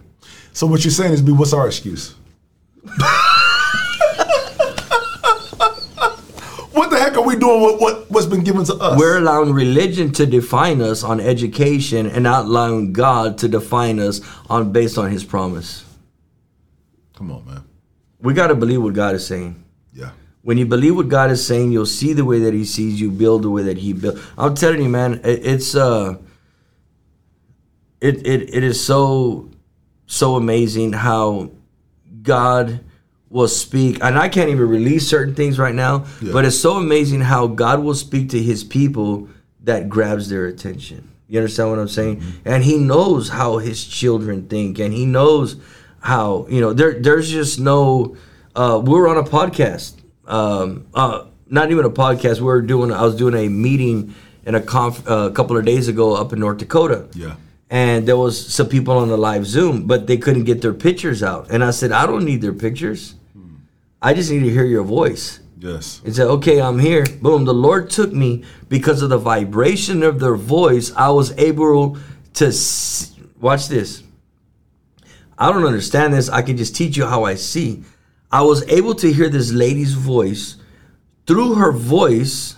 So 0.53 0.65
what 0.65 0.83
you're 0.83 0.91
saying 0.91 1.13
is, 1.13 1.21
B, 1.21 1.31
what's 1.33 1.53
our 1.53 1.67
excuse? 1.67 2.15
what 6.73 6.89
the 6.89 6.97
heck 6.99 7.15
are 7.15 7.21
we 7.21 7.35
doing 7.35 7.61
with 7.61 7.79
what, 7.79 8.09
what's 8.09 8.25
been 8.25 8.43
given 8.43 8.65
to 8.65 8.73
us? 8.73 8.99
We're 8.99 9.19
allowing 9.19 9.53
religion 9.53 10.11
to 10.13 10.25
define 10.25 10.81
us 10.81 11.03
on 11.03 11.19
education, 11.19 12.07
and 12.07 12.23
not 12.23 12.45
allowing 12.45 12.91
God 12.91 13.37
to 13.39 13.47
define 13.47 13.99
us 13.99 14.21
on 14.49 14.71
based 14.71 14.97
on 14.97 15.11
His 15.11 15.23
promise. 15.23 15.85
Come 17.13 17.31
on, 17.31 17.45
man. 17.45 17.63
We 18.19 18.33
got 18.33 18.47
to 18.47 18.55
believe 18.55 18.81
what 18.81 18.95
God 18.95 19.13
is 19.13 19.27
saying. 19.27 19.63
Yeah. 19.97 20.11
When 20.43 20.57
you 20.57 20.65
believe 20.65 20.95
what 20.95 21.09
God 21.09 21.31
is 21.31 21.45
saying, 21.45 21.71
you'll 21.71 21.85
see 21.85 22.13
the 22.13 22.23
way 22.23 22.39
that 22.39 22.53
He 22.53 22.63
sees 22.63 23.01
you, 23.01 23.11
build 23.11 23.43
the 23.43 23.49
way 23.49 23.63
that 23.63 23.77
He 23.79 23.93
built. 23.93 24.17
I'm 24.37 24.55
telling 24.55 24.81
you, 24.81 24.89
man, 24.89 25.15
it, 25.23 25.45
it's 25.45 25.75
uh, 25.75 26.17
it 27.99 28.25
it 28.25 28.53
it 28.53 28.63
is 28.63 28.83
so 28.83 29.49
so 30.05 30.35
amazing 30.35 30.93
how 30.93 31.51
God 32.21 32.79
will 33.29 33.47
speak, 33.49 34.01
and 34.01 34.17
I 34.17 34.29
can't 34.29 34.49
even 34.49 34.69
release 34.69 35.07
certain 35.07 35.35
things 35.35 35.59
right 35.59 35.75
now. 35.75 36.05
Yeah. 36.21 36.31
But 36.31 36.45
it's 36.45 36.57
so 36.57 36.75
amazing 36.75 37.21
how 37.21 37.47
God 37.47 37.83
will 37.83 37.95
speak 37.95 38.29
to 38.29 38.41
His 38.41 38.63
people 38.63 39.27
that 39.63 39.89
grabs 39.89 40.29
their 40.29 40.45
attention. 40.45 41.11
You 41.27 41.39
understand 41.39 41.71
what 41.71 41.79
I'm 41.79 41.89
saying? 41.89 42.23
And 42.45 42.63
He 42.63 42.77
knows 42.77 43.29
how 43.29 43.57
His 43.57 43.83
children 43.83 44.47
think, 44.47 44.79
and 44.79 44.93
He 44.93 45.05
knows 45.05 45.57
how 45.99 46.45
you 46.49 46.61
know 46.61 46.71
there. 46.71 46.93
There's 47.01 47.29
just 47.29 47.59
no. 47.59 48.15
Uh, 48.57 48.81
we 48.83 48.93
were 48.93 49.07
on 49.07 49.17
a 49.17 49.23
podcast. 49.23 49.93
Um, 50.25 50.87
uh, 50.95 51.25
not 51.47 51.69
even 51.71 51.85
a 51.85 51.89
podcast. 51.91 52.37
We 52.39 52.45
were 52.45 52.61
doing. 52.61 52.91
I 52.91 53.03
was 53.03 53.15
doing 53.15 53.35
a 53.35 53.47
meeting 53.47 54.15
in 54.45 54.55
a 54.55 54.61
conf, 54.61 55.07
uh, 55.07 55.29
a 55.29 55.31
couple 55.31 55.55
of 55.57 55.63
days 55.63 55.87
ago 55.87 56.15
up 56.15 56.33
in 56.33 56.39
North 56.39 56.57
Dakota 56.57 57.05
Yeah. 57.13 57.35
and 57.69 58.07
there 58.07 58.15
was 58.17 58.33
some 58.53 58.67
people 58.67 58.97
on 58.97 59.09
the 59.09 59.17
live 59.17 59.45
Zoom, 59.45 59.85
but 59.85 60.07
they 60.07 60.17
couldn't 60.17 60.45
get 60.45 60.61
their 60.61 60.73
pictures 60.73 61.21
out. 61.21 61.51
And 61.51 61.63
I 61.65 61.71
said, 61.71 61.91
I 61.91 62.05
don't 62.07 62.23
need 62.25 62.41
their 62.41 62.53
pictures. 62.53 63.15
I 64.01 64.13
just 64.13 64.31
need 64.31 64.39
to 64.41 64.49
hear 64.49 64.63
your 64.65 64.83
voice. 64.83 65.39
Yes. 65.59 66.01
And 66.05 66.15
said, 66.15 66.27
okay, 66.27 66.61
I'm 66.61 66.79
here. 66.79 67.03
Boom. 67.21 67.43
The 67.45 67.53
Lord 67.53 67.89
took 67.89 68.13
me 68.13 68.43
because 68.69 69.01
of 69.01 69.09
the 69.09 69.17
vibration 69.17 70.01
of 70.03 70.19
their 70.19 70.35
voice. 70.35 70.93
I 70.95 71.09
was 71.09 71.31
able 71.37 71.97
to 72.35 72.53
watch 73.41 73.67
this. 73.67 74.01
I 75.37 75.51
don't 75.51 75.65
understand 75.65 76.13
this. 76.13 76.29
I 76.29 76.41
can 76.41 76.57
just 76.57 76.75
teach 76.75 76.95
you 76.95 77.05
how 77.05 77.23
I 77.25 77.35
see. 77.35 77.83
I 78.31 78.41
was 78.41 78.67
able 78.67 78.95
to 78.95 79.11
hear 79.11 79.29
this 79.29 79.51
lady's 79.51 79.93
voice. 79.93 80.57
Through 81.25 81.55
her 81.55 81.71
voice 81.71 82.55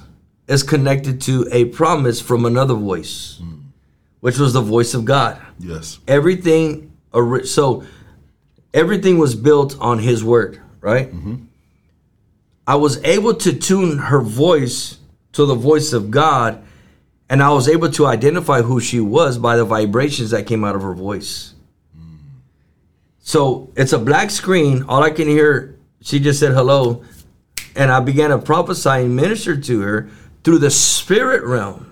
is 0.48 0.64
connected 0.64 1.22
to 1.22 1.48
a 1.52 1.66
promise 1.66 2.20
from 2.22 2.46
another 2.46 2.74
voice, 2.74 3.40
which 4.20 4.38
was 4.38 4.54
the 4.54 4.62
voice 4.62 4.94
of 4.94 5.06
God 5.06 5.40
Yes. 5.60 6.00
everything 6.08 6.92
so 7.44 7.84
everything 8.74 9.18
was 9.18 9.36
built 9.36 9.76
on 9.80 10.00
his 10.00 10.24
word 10.24 10.60
right 10.80 11.12
mm-hmm. 11.12 11.36
i 12.68 12.76
was 12.76 13.04
able 13.04 13.34
to 13.34 13.52
tune 13.52 13.98
her 13.98 14.22
voice 14.22 14.98
to 15.34 15.46
the 15.46 15.56
voice 15.56 15.92
of 15.92 16.12
god 16.12 16.64
and 17.30 17.42
i 17.44 17.50
was 17.50 17.68
able 17.68 17.90
to 17.92 18.06
identify 18.06 18.62
who 18.62 18.80
she 18.80 19.00
was 19.00 19.38
by 19.38 19.58
the 19.58 19.66
vibrations 19.66 20.30
that 20.30 20.46
came 20.48 20.64
out 20.64 20.76
of 20.76 20.82
her 20.82 20.94
voice 20.94 21.54
so 23.22 23.72
it's 23.76 23.94
a 23.94 24.00
black 24.00 24.30
screen 24.30 24.84
all 24.88 25.04
i 25.04 25.10
can 25.10 25.28
hear 25.28 25.78
she 26.02 26.20
just 26.20 26.40
said 26.40 26.54
hello 26.54 27.04
and 27.76 27.92
i 27.92 28.00
began 28.00 28.30
to 28.30 28.38
prophesy 28.38 28.90
and 28.90 29.16
minister 29.16 29.56
to 29.56 29.82
her 29.82 30.10
through 30.44 30.60
the 30.60 30.72
spirit 30.72 31.44
realm 31.44 31.90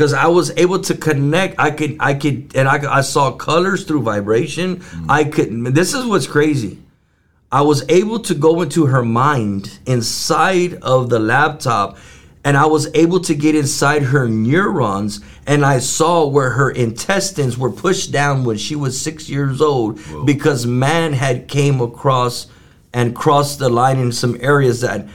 because 0.00 0.14
I 0.14 0.28
was 0.28 0.50
able 0.56 0.80
to 0.80 0.96
connect. 0.96 1.56
I 1.58 1.70
could, 1.70 1.98
I 2.00 2.14
could, 2.14 2.56
and 2.56 2.66
I, 2.66 2.90
I 2.90 3.00
saw 3.02 3.32
colors 3.32 3.84
through 3.84 4.00
vibration. 4.00 4.76
Mm. 4.76 5.10
I 5.10 5.24
could. 5.24 5.74
This 5.74 5.92
is 5.92 6.06
what's 6.06 6.26
crazy. 6.26 6.78
I 7.52 7.60
was 7.60 7.86
able 7.90 8.20
to 8.20 8.34
go 8.34 8.62
into 8.62 8.86
her 8.86 9.04
mind 9.04 9.78
inside 9.84 10.76
of 10.76 11.10
the 11.10 11.18
laptop, 11.18 11.98
and 12.44 12.56
I 12.56 12.66
was 12.66 12.88
able 12.94 13.20
to 13.20 13.34
get 13.34 13.54
inside 13.54 14.02
her 14.02 14.28
neurons, 14.28 15.20
and 15.46 15.64
I 15.64 15.78
saw 15.78 16.26
where 16.26 16.50
her 16.50 16.70
intestines 16.70 17.58
were 17.58 17.70
pushed 17.70 18.12
down 18.12 18.44
when 18.44 18.56
she 18.56 18.74
was 18.74 19.00
six 19.00 19.28
years 19.28 19.60
old 19.60 20.00
because 20.24 20.66
man 20.66 21.12
had 21.12 21.48
came 21.48 21.80
across 21.80 22.46
and 22.92 23.14
crossed 23.14 23.58
the 23.58 23.68
line 23.68 23.98
in 23.98 24.10
some 24.10 24.36
areas 24.40 24.80
that 24.80 25.06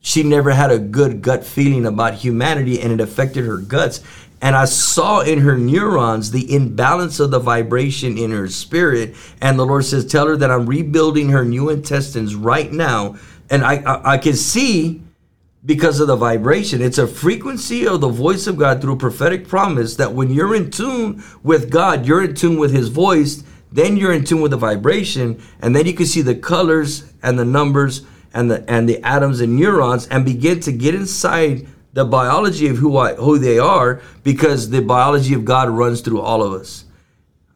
she 0.00 0.22
never 0.22 0.50
had 0.50 0.70
a 0.70 0.78
good 0.78 1.22
gut 1.22 1.44
feeling 1.44 1.86
about 1.86 2.14
humanity 2.14 2.80
and 2.80 2.92
it 2.92 3.00
affected 3.00 3.44
her 3.44 3.58
guts. 3.58 4.00
And 4.40 4.54
i 4.54 4.66
saw 4.66 5.20
in 5.20 5.40
her 5.40 5.58
neurons 5.58 6.30
the 6.30 6.54
imbalance 6.54 7.18
of 7.18 7.32
the 7.32 7.40
vibration 7.40 8.16
in 8.16 8.30
her 8.30 8.48
spirit 8.48 9.16
and 9.40 9.58
the 9.58 9.66
lord 9.66 9.84
says 9.84 10.06
tell 10.06 10.28
her 10.28 10.36
that 10.36 10.50
i'm 10.50 10.64
rebuilding 10.64 11.30
her 11.30 11.44
new 11.44 11.70
intestines 11.70 12.36
right 12.36 12.72
now. 12.72 13.16
And 13.50 13.64
i 13.64 13.74
i, 13.78 14.12
I 14.12 14.18
can 14.18 14.34
see 14.34 15.02
because 15.68 16.00
of 16.00 16.06
the 16.06 16.16
vibration 16.16 16.80
it's 16.80 16.96
a 16.96 17.06
frequency 17.06 17.86
of 17.86 18.00
the 18.00 18.08
voice 18.08 18.46
of 18.46 18.56
god 18.56 18.80
through 18.80 18.96
prophetic 18.96 19.46
promise 19.46 19.96
that 19.96 20.14
when 20.14 20.30
you're 20.30 20.54
in 20.54 20.70
tune 20.70 21.22
with 21.42 21.70
god 21.70 22.06
you're 22.06 22.24
in 22.24 22.34
tune 22.34 22.58
with 22.58 22.72
his 22.72 22.88
voice 22.88 23.44
then 23.70 23.98
you're 23.98 24.12
in 24.12 24.24
tune 24.24 24.40
with 24.40 24.50
the 24.50 24.56
vibration 24.56 25.38
and 25.60 25.76
then 25.76 25.84
you 25.84 25.92
can 25.92 26.06
see 26.06 26.22
the 26.22 26.34
colors 26.34 27.12
and 27.22 27.38
the 27.38 27.44
numbers 27.44 28.06
and 28.32 28.50
the 28.50 28.64
and 28.70 28.88
the 28.88 29.02
atoms 29.04 29.40
and 29.40 29.56
neurons 29.56 30.06
and 30.08 30.24
begin 30.24 30.58
to 30.58 30.72
get 30.72 30.94
inside 30.94 31.66
the 31.92 32.04
biology 32.04 32.68
of 32.68 32.78
who 32.78 32.96
I, 32.96 33.14
who 33.14 33.38
they 33.38 33.58
are 33.58 34.00
because 34.22 34.70
the 34.70 34.80
biology 34.80 35.34
of 35.34 35.44
God 35.44 35.68
runs 35.68 36.00
through 36.00 36.20
all 36.20 36.42
of 36.42 36.52
us. 36.52 36.84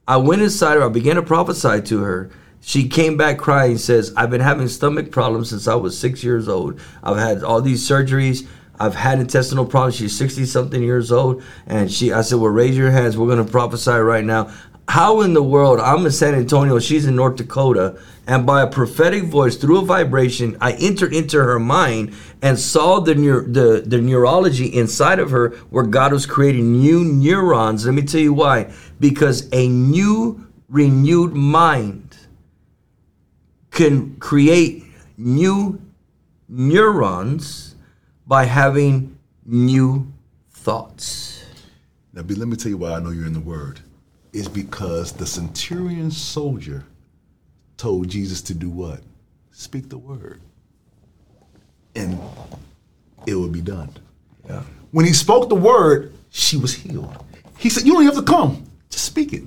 I 0.09 0.16
went 0.16 0.42
inside 0.42 0.75
her, 0.75 0.85
I 0.85 0.88
began 0.88 1.16
to 1.16 1.23
prophesy 1.23 1.81
to 1.83 2.02
her. 2.02 2.31
She 2.64 2.88
came 2.88 3.16
back 3.16 3.38
crying, 3.38 3.76
says, 3.76 4.14
I've 4.16 4.31
been 4.31 4.40
having 4.40 4.69
stomach 4.69 5.11
problems 5.11 5.50
since 5.50 5.66
I 5.66 5.75
was 5.75 5.99
six 5.99 6.23
years 6.23 6.49
old. 6.49 6.81
I've 7.02 7.16
had 7.19 7.42
all 7.42 7.61
these 7.61 7.87
surgeries. 7.87 8.47
I've 8.78 8.95
had 8.95 9.19
intestinal 9.19 9.66
problems. 9.66 9.97
She's 9.97 10.16
60 10.16 10.45
something 10.47 10.81
years 10.81 11.11
old. 11.11 11.42
And 11.66 11.90
she 11.90 12.12
I 12.12 12.23
said, 12.23 12.38
Well, 12.38 12.52
raise 12.52 12.76
your 12.76 12.92
hands. 12.92 13.16
We're 13.16 13.28
gonna 13.28 13.45
prophesy 13.45 13.90
right 13.90 14.25
now. 14.25 14.52
How 14.88 15.23
in 15.23 15.35
the 15.35 15.42
world? 15.42 15.81
I'm 15.81 16.07
in 16.07 16.12
San 16.12 16.35
Antonio, 16.35 16.78
she's 16.78 17.07
in 17.07 17.16
North 17.16 17.37
Dakota, 17.37 17.99
and 18.26 18.45
by 18.45 18.62
a 18.62 18.66
prophetic 18.66 19.25
voice 19.25 19.57
through 19.57 19.78
a 19.78 19.85
vibration, 19.85 20.57
I 20.61 20.73
entered 20.73 21.14
into 21.14 21.38
her 21.38 21.59
mind 21.59 22.14
and 22.42 22.59
saw 22.59 23.00
the 23.00 23.14
neur- 23.14 23.52
the 23.52 23.83
the 23.87 24.00
neurology 24.00 24.66
inside 24.66 25.19
of 25.19 25.31
her 25.31 25.50
where 25.71 25.85
God 25.85 26.12
was 26.12 26.26
creating 26.26 26.81
new 26.81 27.04
neurons. 27.04 27.87
Let 27.87 27.95
me 27.95 28.02
tell 28.02 28.21
you 28.21 28.35
why. 28.35 28.73
Because 29.00 29.49
a 29.52 29.69
new 29.69 30.47
renewed 30.69 31.35
mind 31.35 32.12
can 33.73 34.17
create 34.17 34.85
new 35.19 35.81
neurons 36.49 37.75
by 38.26 38.45
having 38.45 39.19
new 39.45 40.12
thoughts. 40.50 41.45
Now, 42.12 42.23
B, 42.23 42.35
let 42.35 42.47
me 42.47 42.57
tell 42.57 42.71
you 42.71 42.76
why 42.76 42.93
I 42.93 43.00
know 43.00 43.11
you're 43.11 43.26
in 43.26 43.33
the 43.33 43.41
Word. 43.41 43.81
It's 44.33 44.49
because 44.49 45.12
the 45.12 45.26
centurion 45.26 46.11
soldier 46.11 46.85
told 47.76 48.09
Jesus 48.09 48.41
to 48.43 48.55
do 48.55 48.71
what? 48.71 49.00
Speak 49.50 49.88
the 49.88 49.99
word. 49.99 50.41
And 51.95 52.19
it 53.26 53.35
would 53.35 53.52
be 53.52 53.61
done. 53.61 53.91
Yeah. 54.47 54.62
When 54.93 55.05
he 55.05 55.12
spoke 55.12 55.49
the 55.49 55.55
word, 55.55 56.14
she 56.31 56.57
was 56.57 56.75
healed. 56.75 57.25
He 57.59 57.69
said, 57.69 57.85
You 57.85 57.95
don't 57.95 58.05
have 58.05 58.14
to 58.14 58.23
come, 58.23 58.64
just 58.88 59.05
speak 59.05 59.33
it. 59.33 59.43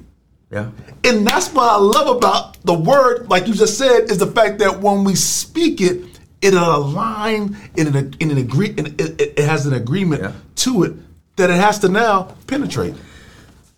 Yeah. 0.51 0.69
And 1.03 1.25
that's 1.25 1.51
what 1.51 1.63
I 1.69 1.77
love 1.77 2.15
about 2.17 2.63
the 2.63 2.73
word, 2.73 3.29
like 3.29 3.47
you 3.47 3.53
just 3.53 3.77
said, 3.77 4.11
is 4.11 4.19
the 4.19 4.27
fact 4.27 4.59
that 4.59 4.79
when 4.79 5.03
we 5.03 5.15
speak 5.15 5.81
it, 5.81 6.19
it'll 6.41 6.75
align 6.75 7.57
in 7.75 7.95
an 7.95 8.13
in 8.19 8.29
an 8.31 8.37
agree 8.37 8.69
and 8.77 8.87
it, 8.99 9.19
it, 9.19 9.33
it 9.39 9.45
has 9.45 9.65
an 9.65 9.73
agreement 9.73 10.21
Yeah. 10.21 10.31
to 10.57 10.83
it 10.83 10.93
that 11.37 11.49
it 11.49 11.55
has 11.59 11.79
to 11.79 11.89
now 11.89 12.35
penetrate. 12.47 12.93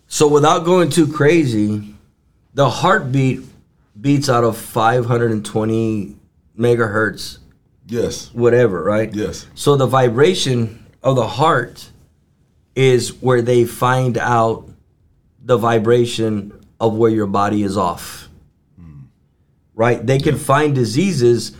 So 0.07 0.27
without 0.27 0.65
going 0.65 0.89
too 0.89 1.07
crazy, 1.11 1.95
the 2.53 2.69
heartbeat 2.69 3.41
beats 3.99 4.29
out 4.29 4.43
of 4.43 4.57
520 4.57 6.15
megahertz, 6.57 7.37
Yes. 7.87 8.33
whatever, 8.33 8.83
right? 8.83 9.13
Yes. 9.13 9.47
So 9.55 9.75
the 9.75 9.87
vibration 9.87 10.85
of 11.01 11.15
the 11.15 11.27
heart 11.27 11.89
is 12.75 13.13
where 13.21 13.41
they 13.41 13.65
find 13.65 14.17
out 14.17 14.66
the 15.47 15.57
vibration 15.57 16.51
of 16.79 16.95
where 16.95 17.09
your 17.09 17.25
body 17.25 17.63
is 17.63 17.77
off. 17.77 18.27
Right? 19.73 20.05
They 20.05 20.19
can 20.19 20.37
find 20.37 20.75
diseases 20.75 21.55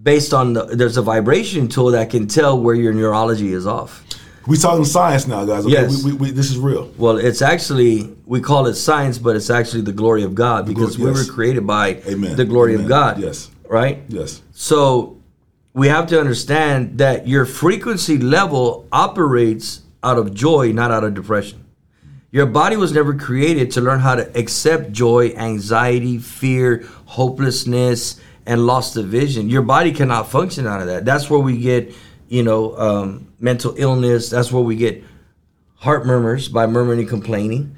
based 0.00 0.32
on 0.32 0.52
the 0.52 0.64
there's 0.64 0.96
a 0.96 1.02
vibration 1.02 1.68
tool 1.68 1.90
that 1.92 2.10
can 2.10 2.26
tell 2.28 2.60
where 2.60 2.74
your 2.74 2.92
neurology 2.92 3.52
is 3.52 3.66
off. 3.66 4.04
We 4.46 4.56
talking 4.56 4.84
science 4.84 5.26
now, 5.26 5.44
guys. 5.44 5.64
Okay, 5.64 5.72
Yes. 5.72 6.04
we, 6.04 6.12
we, 6.12 6.18
we, 6.18 6.30
this 6.30 6.50
is 6.50 6.58
real. 6.58 6.92
Well, 6.96 7.16
it's 7.16 7.42
actually 7.42 8.14
we 8.26 8.40
call 8.40 8.66
it 8.66 8.74
science, 8.74 9.18
but 9.18 9.36
it's 9.36 9.50
actually 9.50 9.82
the 9.82 9.92
glory 9.92 10.22
of 10.22 10.34
God 10.34 10.66
because 10.66 10.98
we 10.98 11.06
yes. 11.06 11.26
were 11.26 11.32
created 11.32 11.66
by 11.66 12.00
Amen. 12.06 12.36
the 12.36 12.44
glory 12.44 12.74
of 12.74 12.86
God. 12.86 13.18
Yes. 13.18 13.50
Right? 13.68 14.02
Yes. 14.08 14.42
So 14.52 15.20
we 15.72 15.88
have 15.88 16.06
to 16.08 16.20
understand 16.20 16.98
that 16.98 17.26
your 17.26 17.46
frequency 17.46 18.18
level 18.18 18.86
operates 18.92 19.80
out 20.02 20.18
of 20.18 20.34
joy, 20.34 20.72
not 20.72 20.90
out 20.90 21.04
of 21.04 21.14
depression. 21.14 21.64
Your 22.32 22.46
body 22.46 22.76
was 22.76 22.92
never 22.92 23.14
created 23.14 23.72
to 23.72 23.80
learn 23.80 24.00
how 24.00 24.14
to 24.14 24.38
accept 24.38 24.92
joy, 24.92 25.30
anxiety, 25.30 26.18
fear, 26.18 26.84
hopelessness, 27.06 28.20
and 28.46 28.66
loss 28.66 28.94
of 28.96 29.06
vision. 29.06 29.50
Your 29.50 29.62
body 29.62 29.92
cannot 29.92 30.30
function 30.30 30.66
out 30.66 30.80
of 30.80 30.86
that. 30.86 31.04
That's 31.04 31.28
where 31.28 31.40
we 31.40 31.58
get, 31.58 31.92
you 32.28 32.42
know, 32.44 32.76
um, 32.76 33.32
mental 33.40 33.74
illness. 33.76 34.30
That's 34.30 34.52
where 34.52 34.62
we 34.62 34.76
get 34.76 35.02
heart 35.74 36.06
murmurs 36.06 36.48
by 36.48 36.66
murmuring 36.66 37.00
and 37.00 37.08
complaining. 37.08 37.76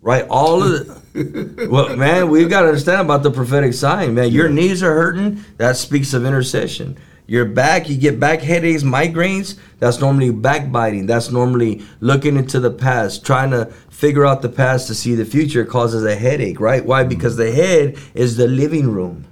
Right? 0.00 0.26
All 0.30 0.62
of 0.62 0.86
the, 1.12 1.68
well, 1.70 1.94
man, 1.94 2.30
we've 2.30 2.48
got 2.48 2.62
to 2.62 2.68
understand 2.68 3.02
about 3.02 3.22
the 3.22 3.30
prophetic 3.30 3.74
sign, 3.74 4.14
man. 4.14 4.30
Your 4.30 4.48
knees 4.48 4.82
are 4.82 4.94
hurting. 4.94 5.44
That 5.58 5.76
speaks 5.76 6.14
of 6.14 6.24
intercession. 6.24 6.96
Your 7.30 7.44
back, 7.44 7.88
you 7.88 7.96
get 7.96 8.18
back 8.18 8.40
headaches, 8.40 8.82
migraines. 8.82 9.56
That's 9.78 10.00
normally 10.00 10.32
backbiting. 10.32 11.06
That's 11.06 11.30
normally 11.30 11.80
looking 12.00 12.36
into 12.36 12.58
the 12.58 12.72
past, 12.72 13.24
trying 13.24 13.52
to 13.52 13.66
figure 13.88 14.26
out 14.26 14.42
the 14.42 14.48
past 14.48 14.88
to 14.88 14.96
see 14.96 15.14
the 15.14 15.24
future 15.24 15.64
causes 15.64 16.04
a 16.04 16.16
headache, 16.16 16.58
right? 16.58 16.84
Why? 16.84 17.02
Mm-hmm. 17.02 17.08
Because 17.10 17.36
the 17.36 17.52
head 17.52 17.96
is 18.14 18.36
the 18.36 18.48
living 18.48 18.90
room. 18.90 19.26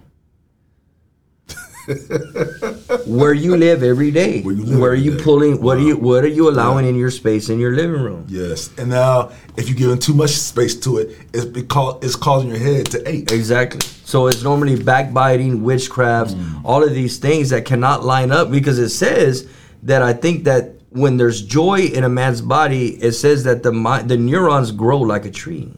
Where 3.07 3.33
you 3.33 3.57
live 3.57 3.83
every 3.83 4.11
day. 4.11 4.43
Where 4.43 4.55
you 4.55 4.65
live 4.65 4.79
Where 4.79 4.91
are 4.93 4.95
you 4.95 5.17
day. 5.17 5.23
pulling? 5.25 5.61
What 5.61 5.79
are 5.79 5.83
you? 5.83 5.97
What 5.97 6.25
are 6.25 6.29
you 6.29 6.49
allowing 6.49 6.87
in 6.87 6.95
your 6.97 7.11
space 7.11 7.49
in 7.49 7.59
your 7.59 7.73
living 7.73 8.01
room? 8.03 8.25
Yes. 8.29 8.71
And 8.79 8.91
now, 8.91 9.31
if 9.57 9.69
you're 9.69 9.79
giving 9.79 9.99
too 9.99 10.15
much 10.15 10.31
space 10.31 10.75
to 10.81 10.99
it, 10.99 11.17
it's 11.33 11.45
because 11.45 12.03
it's 12.03 12.17
causing 12.17 12.51
your 12.51 12.59
head 12.59 12.87
to 12.87 13.09
ache. 13.09 13.33
Exactly. 13.33 13.81
So 14.05 14.27
it's 14.27 14.43
normally 14.43 14.83
backbiting, 14.83 15.63
witchcraft, 15.63 16.35
Mm. 16.35 16.63
all 16.65 16.83
of 16.83 16.95
these 16.95 17.19
things 17.19 17.51
that 17.51 17.65
cannot 17.65 18.05
line 18.05 18.31
up 18.33 18.51
because 18.51 18.79
it 18.79 18.89
says 18.91 19.47
that 19.83 20.03
I 20.03 20.13
think 20.13 20.45
that 20.45 20.75
when 20.91 21.17
there's 21.19 21.43
joy 21.43 21.81
in 21.81 22.05
a 22.05 22.09
man's 22.09 22.41
body, 22.41 22.89
it 23.03 23.13
says 23.13 23.45
that 23.45 23.63
the 23.63 23.71
the 24.07 24.17
neurons 24.17 24.71
grow 24.73 24.99
like 25.01 25.25
a 25.27 25.31
tree. 25.31 25.73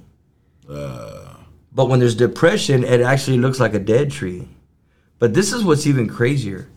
Uh. 0.69 1.35
but 1.75 1.89
when 1.89 1.99
there's 1.99 2.15
depression, 2.15 2.85
it 2.85 3.01
actually 3.01 3.39
looks 3.39 3.59
like 3.59 3.75
a 3.75 3.79
dead 3.81 4.11
tree. 4.11 4.47
But 5.21 5.35
this 5.35 5.53
is 5.53 5.63
what's 5.63 5.87
even 5.87 6.09
crazier. 6.09 6.69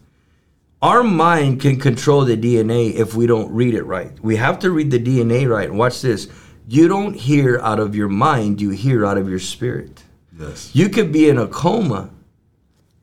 Our 0.83 1.01
mind 1.01 1.61
can 1.61 1.79
control 1.79 2.25
the 2.25 2.37
DNA 2.37 2.93
if 2.93 3.15
we 3.15 3.25
don't 3.25 3.51
read 3.51 3.73
it 3.73 3.83
right. 3.83 4.11
We 4.19 4.35
have 4.35 4.59
to 4.59 4.69
read 4.69 4.91
the 4.91 4.99
DNA 4.99 5.49
right. 5.49 5.69
And 5.69 5.79
watch 5.79 6.01
this. 6.01 6.27
You 6.67 6.87
don't 6.87 7.15
hear 7.15 7.57
out 7.59 7.79
of 7.79 7.95
your 7.95 8.09
mind, 8.09 8.61
you 8.61 8.69
hear 8.69 9.05
out 9.05 9.17
of 9.17 9.29
your 9.29 9.39
spirit. 9.39 10.03
Yes. 10.37 10.69
You 10.73 10.89
could 10.89 11.11
be 11.11 11.29
in 11.29 11.37
a 11.37 11.47
coma 11.47 12.11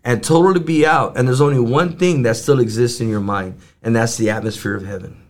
and 0.04 0.22
totally 0.22 0.60
be 0.60 0.86
out, 0.86 1.16
and 1.16 1.26
there's 1.26 1.40
only 1.40 1.58
one 1.58 1.96
thing 1.96 2.22
that 2.22 2.36
still 2.36 2.60
exists 2.60 3.00
in 3.00 3.08
your 3.08 3.20
mind, 3.20 3.58
and 3.82 3.94
that's 3.94 4.16
the 4.16 4.30
atmosphere 4.30 4.74
of 4.74 4.86
heaven. 4.86 5.22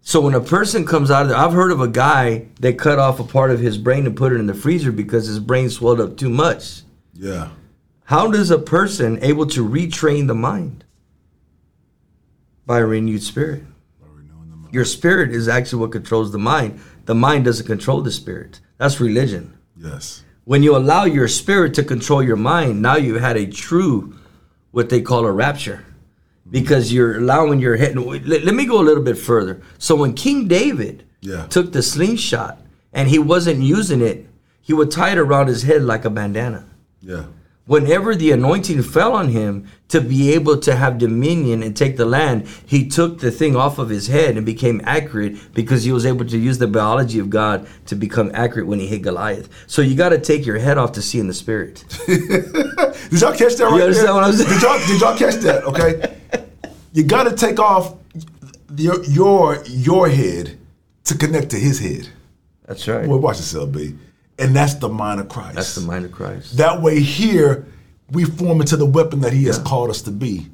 So 0.00 0.20
when 0.20 0.34
a 0.34 0.40
person 0.40 0.86
comes 0.86 1.10
out 1.10 1.22
of 1.22 1.28
there, 1.28 1.36
I've 1.36 1.52
heard 1.52 1.70
of 1.70 1.80
a 1.80 1.88
guy 1.88 2.46
that 2.60 2.78
cut 2.78 2.98
off 2.98 3.20
a 3.20 3.24
part 3.24 3.50
of 3.50 3.60
his 3.60 3.76
brain 3.76 4.06
and 4.06 4.16
put 4.16 4.32
it 4.32 4.36
in 4.36 4.46
the 4.46 4.54
freezer 4.54 4.90
because 4.90 5.26
his 5.26 5.38
brain 5.38 5.68
swelled 5.68 6.00
up 6.00 6.16
too 6.16 6.30
much. 6.30 6.82
Yeah. 7.12 7.50
How 8.08 8.30
does 8.30 8.50
a 8.50 8.58
person 8.58 9.18
able 9.22 9.44
to 9.48 9.62
retrain 9.62 10.28
the 10.28 10.34
mind? 10.34 10.82
By 12.64 12.78
a 12.78 12.86
renewed 12.86 13.22
spirit. 13.22 13.64
Your 14.72 14.86
spirit 14.86 15.30
is 15.30 15.46
actually 15.46 15.80
what 15.82 15.92
controls 15.92 16.32
the 16.32 16.38
mind. 16.38 16.80
The 17.04 17.14
mind 17.14 17.44
doesn't 17.44 17.66
control 17.66 18.00
the 18.00 18.10
spirit. 18.10 18.60
That's 18.78 18.98
religion. 18.98 19.58
Yes. 19.76 20.24
When 20.44 20.62
you 20.62 20.74
allow 20.74 21.04
your 21.04 21.28
spirit 21.28 21.74
to 21.74 21.84
control 21.84 22.22
your 22.22 22.36
mind, 22.36 22.80
now 22.80 22.96
you've 22.96 23.20
had 23.20 23.36
a 23.36 23.44
true, 23.44 24.16
what 24.70 24.88
they 24.88 25.02
call 25.02 25.26
a 25.26 25.32
rapture, 25.32 25.84
because 26.50 26.90
you're 26.90 27.18
allowing 27.18 27.60
your 27.60 27.76
head. 27.76 27.94
Let, 27.94 28.42
let 28.42 28.54
me 28.54 28.64
go 28.64 28.80
a 28.80 28.88
little 28.88 29.04
bit 29.04 29.18
further. 29.18 29.60
So 29.76 29.94
when 29.94 30.14
King 30.14 30.48
David 30.48 31.04
Yeah. 31.20 31.46
took 31.48 31.72
the 31.72 31.82
slingshot 31.82 32.58
and 32.90 33.10
he 33.10 33.18
wasn't 33.18 33.60
using 33.60 34.00
it, 34.00 34.26
he 34.62 34.72
would 34.72 34.90
tie 34.90 35.12
it 35.12 35.18
around 35.18 35.48
his 35.48 35.64
head 35.64 35.82
like 35.82 36.06
a 36.06 36.10
bandana. 36.10 36.64
Yeah. 37.02 37.26
Whenever 37.68 38.14
the 38.14 38.32
anointing 38.32 38.82
fell 38.82 39.12
on 39.12 39.28
him 39.28 39.68
to 39.88 40.00
be 40.00 40.32
able 40.32 40.56
to 40.56 40.74
have 40.74 40.96
dominion 40.96 41.62
and 41.62 41.76
take 41.76 41.98
the 41.98 42.06
land, 42.06 42.48
he 42.64 42.88
took 42.88 43.20
the 43.20 43.30
thing 43.30 43.54
off 43.54 43.78
of 43.78 43.90
his 43.90 44.06
head 44.06 44.38
and 44.38 44.46
became 44.46 44.80
accurate 44.84 45.36
because 45.52 45.84
he 45.84 45.92
was 45.92 46.06
able 46.06 46.24
to 46.24 46.38
use 46.38 46.56
the 46.56 46.66
biology 46.66 47.18
of 47.18 47.28
God 47.28 47.68
to 47.84 47.94
become 47.94 48.30
accurate 48.32 48.66
when 48.66 48.78
he 48.78 48.86
hit 48.86 49.02
Goliath. 49.02 49.50
So 49.66 49.82
you 49.82 49.94
got 49.96 50.08
to 50.08 50.18
take 50.18 50.46
your 50.46 50.58
head 50.58 50.78
off 50.78 50.92
to 50.92 51.02
see 51.02 51.20
in 51.20 51.26
the 51.26 51.34
spirit. 51.34 51.84
Did 52.06 53.20
y'all 53.20 53.36
catch 53.36 53.56
that 53.56 53.68
right 53.70 53.82
understand 53.82 54.08
there? 54.08 54.14
what 54.14 54.24
I'm 54.24 54.32
saying? 54.32 54.48
Did 54.48 54.62
y'all, 54.62 54.86
did 54.86 55.00
y'all 55.02 55.18
catch 55.18 55.34
that? 55.42 55.64
Okay. 55.64 56.46
you 56.94 57.04
got 57.04 57.24
to 57.24 57.36
take 57.36 57.60
off 57.60 57.96
your, 58.76 59.04
your 59.04 59.62
your 59.66 60.08
head 60.08 60.58
to 61.04 61.18
connect 61.18 61.50
to 61.50 61.56
his 61.56 61.80
head. 61.80 62.08
That's 62.64 62.88
right. 62.88 63.06
Well, 63.06 63.18
watch 63.18 63.36
yourself, 63.36 63.72
B. 63.72 63.94
And 64.38 64.54
that's 64.54 64.74
the 64.74 64.88
mind 64.88 65.20
of 65.20 65.28
Christ. 65.28 65.54
That's 65.56 65.74
the 65.74 65.80
mind 65.80 66.04
of 66.04 66.12
Christ. 66.12 66.56
That 66.58 66.80
way, 66.80 67.00
here 67.00 67.66
we 68.10 68.24
form 68.24 68.60
into 68.60 68.76
the 68.76 68.86
weapon 68.86 69.20
that 69.20 69.32
He 69.32 69.44
has 69.44 69.58
called 69.58 69.90
us 69.90 70.02
to 70.02 70.10
be. 70.10 70.48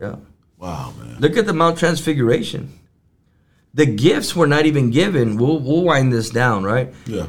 Yeah. 0.00 0.16
Wow, 0.58 0.92
man. 0.98 1.18
Look 1.20 1.36
at 1.36 1.46
the 1.46 1.52
Mount 1.52 1.78
Transfiguration. 1.78 2.78
The 3.74 3.86
gifts 3.86 4.36
were 4.36 4.46
not 4.46 4.66
even 4.66 4.90
given. 4.90 5.36
We'll, 5.36 5.58
we'll 5.58 5.84
wind 5.84 6.12
this 6.12 6.30
down, 6.30 6.62
right? 6.64 6.92
Yeah, 7.06 7.28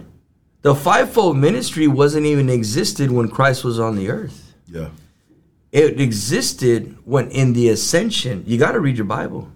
The 0.61 0.75
fivefold 0.75 1.37
ministry 1.37 1.87
wasn't 1.87 2.25
even 2.25 2.49
existed 2.49 3.11
when 3.11 3.29
Christ 3.29 3.63
was 3.63 3.79
on 3.79 3.95
the 3.95 4.09
earth. 4.09 4.53
yeah, 4.67 4.89
It 5.71 6.01
existed 6.01 6.97
when 7.05 7.29
in 7.31 7.53
the 7.53 7.69
ascension. 7.69 8.43
You 8.45 8.57
got 8.57 8.73
to 8.73 8.79
read 8.79 8.97
your 8.97 9.05
Bible. 9.05 9.49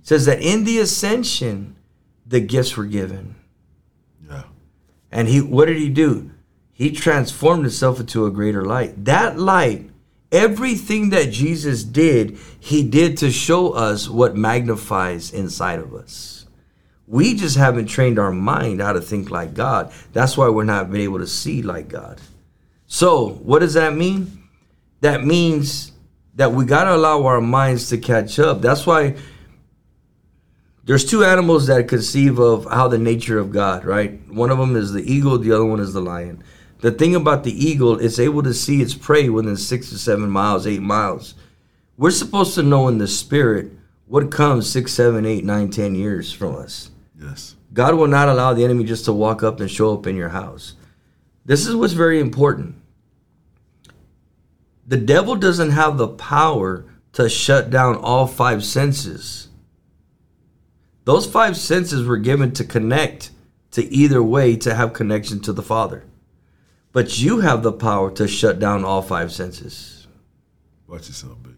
It 0.00 0.06
says 0.08 0.26
that 0.26 0.40
in 0.42 0.64
the 0.64 0.78
ascension, 0.80 1.76
the 2.26 2.40
gifts 2.40 2.76
were 2.76 2.86
given. 2.86 3.36
And 5.12 5.28
he, 5.28 5.40
what 5.40 5.66
did 5.66 5.76
he 5.76 5.90
do? 5.90 6.30
He 6.72 6.90
transformed 6.90 7.64
himself 7.64 8.00
into 8.00 8.26
a 8.26 8.30
greater 8.30 8.64
light. 8.64 9.04
That 9.04 9.38
light, 9.38 9.90
everything 10.32 11.10
that 11.10 11.30
Jesus 11.30 11.84
did, 11.84 12.38
he 12.58 12.82
did 12.82 13.18
to 13.18 13.30
show 13.30 13.72
us 13.72 14.08
what 14.08 14.34
magnifies 14.34 15.32
inside 15.32 15.78
of 15.78 15.94
us. 15.94 16.46
We 17.06 17.34
just 17.34 17.58
haven't 17.58 17.86
trained 17.86 18.18
our 18.18 18.32
mind 18.32 18.80
how 18.80 18.94
to 18.94 19.00
think 19.02 19.30
like 19.30 19.52
God. 19.52 19.92
That's 20.14 20.36
why 20.36 20.48
we're 20.48 20.64
not 20.64 20.94
able 20.94 21.18
to 21.18 21.26
see 21.26 21.60
like 21.60 21.88
God. 21.88 22.18
So, 22.86 23.28
what 23.28 23.58
does 23.58 23.74
that 23.74 23.94
mean? 23.94 24.48
That 25.02 25.24
means 25.24 25.92
that 26.34 26.52
we 26.52 26.64
got 26.64 26.84
to 26.84 26.94
allow 26.94 27.26
our 27.26 27.40
minds 27.40 27.90
to 27.90 27.98
catch 27.98 28.38
up. 28.38 28.62
That's 28.62 28.86
why 28.86 29.16
there's 30.84 31.04
two 31.04 31.24
animals 31.24 31.68
that 31.68 31.88
conceive 31.88 32.38
of 32.38 32.66
how 32.70 32.88
the 32.88 32.98
nature 32.98 33.38
of 33.38 33.52
God, 33.52 33.84
right? 33.84 34.20
One 34.28 34.50
of 34.50 34.58
them 34.58 34.74
is 34.74 34.92
the 34.92 35.02
eagle, 35.02 35.38
the 35.38 35.52
other 35.52 35.64
one 35.64 35.80
is 35.80 35.92
the 35.92 36.00
lion. 36.00 36.42
The 36.80 36.90
thing 36.90 37.14
about 37.14 37.44
the 37.44 37.52
eagle, 37.52 38.00
it's 38.00 38.18
able 38.18 38.42
to 38.42 38.52
see 38.52 38.82
its 38.82 38.94
prey 38.94 39.28
within 39.28 39.56
six 39.56 39.90
to 39.90 39.98
seven 39.98 40.28
miles, 40.28 40.66
eight 40.66 40.82
miles. 40.82 41.34
We're 41.96 42.10
supposed 42.10 42.54
to 42.56 42.64
know 42.64 42.88
in 42.88 42.98
the 42.98 43.06
spirit 43.06 43.70
what 44.06 44.32
comes 44.32 44.68
six, 44.68 44.92
seven, 44.92 45.24
eight, 45.24 45.44
nine, 45.44 45.70
ten 45.70 45.94
years 45.94 46.32
from 46.32 46.56
us. 46.56 46.90
Yes. 47.20 47.54
God 47.72 47.94
will 47.94 48.08
not 48.08 48.28
allow 48.28 48.52
the 48.52 48.64
enemy 48.64 48.82
just 48.82 49.04
to 49.04 49.12
walk 49.12 49.44
up 49.44 49.60
and 49.60 49.70
show 49.70 49.94
up 49.94 50.06
in 50.08 50.16
your 50.16 50.30
house. 50.30 50.74
This 51.44 51.66
is 51.66 51.76
what's 51.76 51.92
very 51.92 52.18
important. 52.18 52.74
The 54.86 54.96
devil 54.96 55.36
doesn't 55.36 55.70
have 55.70 55.96
the 55.96 56.08
power 56.08 56.84
to 57.12 57.28
shut 57.28 57.70
down 57.70 57.96
all 57.96 58.26
five 58.26 58.64
senses. 58.64 59.48
Those 61.04 61.26
five 61.26 61.56
senses 61.56 62.06
were 62.06 62.16
given 62.16 62.52
to 62.52 62.64
connect 62.64 63.30
to 63.72 63.92
either 63.92 64.22
way 64.22 64.56
to 64.56 64.74
have 64.74 64.92
connection 64.92 65.40
to 65.40 65.52
the 65.52 65.62
Father. 65.62 66.04
But 66.92 67.18
you 67.18 67.40
have 67.40 67.62
the 67.62 67.72
power 67.72 68.10
to 68.12 68.28
shut 68.28 68.58
down 68.58 68.84
all 68.84 69.02
five 69.02 69.32
senses. 69.32 70.06
Watch 70.86 71.08
yourself, 71.08 71.42
B. 71.42 71.50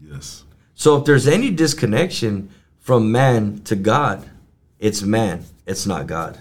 Yes. 0.00 0.44
So 0.74 0.96
if 0.96 1.04
there's 1.04 1.28
any 1.28 1.50
disconnection 1.50 2.50
from 2.78 3.12
man 3.12 3.62
to 3.64 3.76
God, 3.76 4.28
it's 4.78 5.02
man, 5.02 5.44
it's 5.66 5.86
not 5.86 6.06
God. 6.06 6.38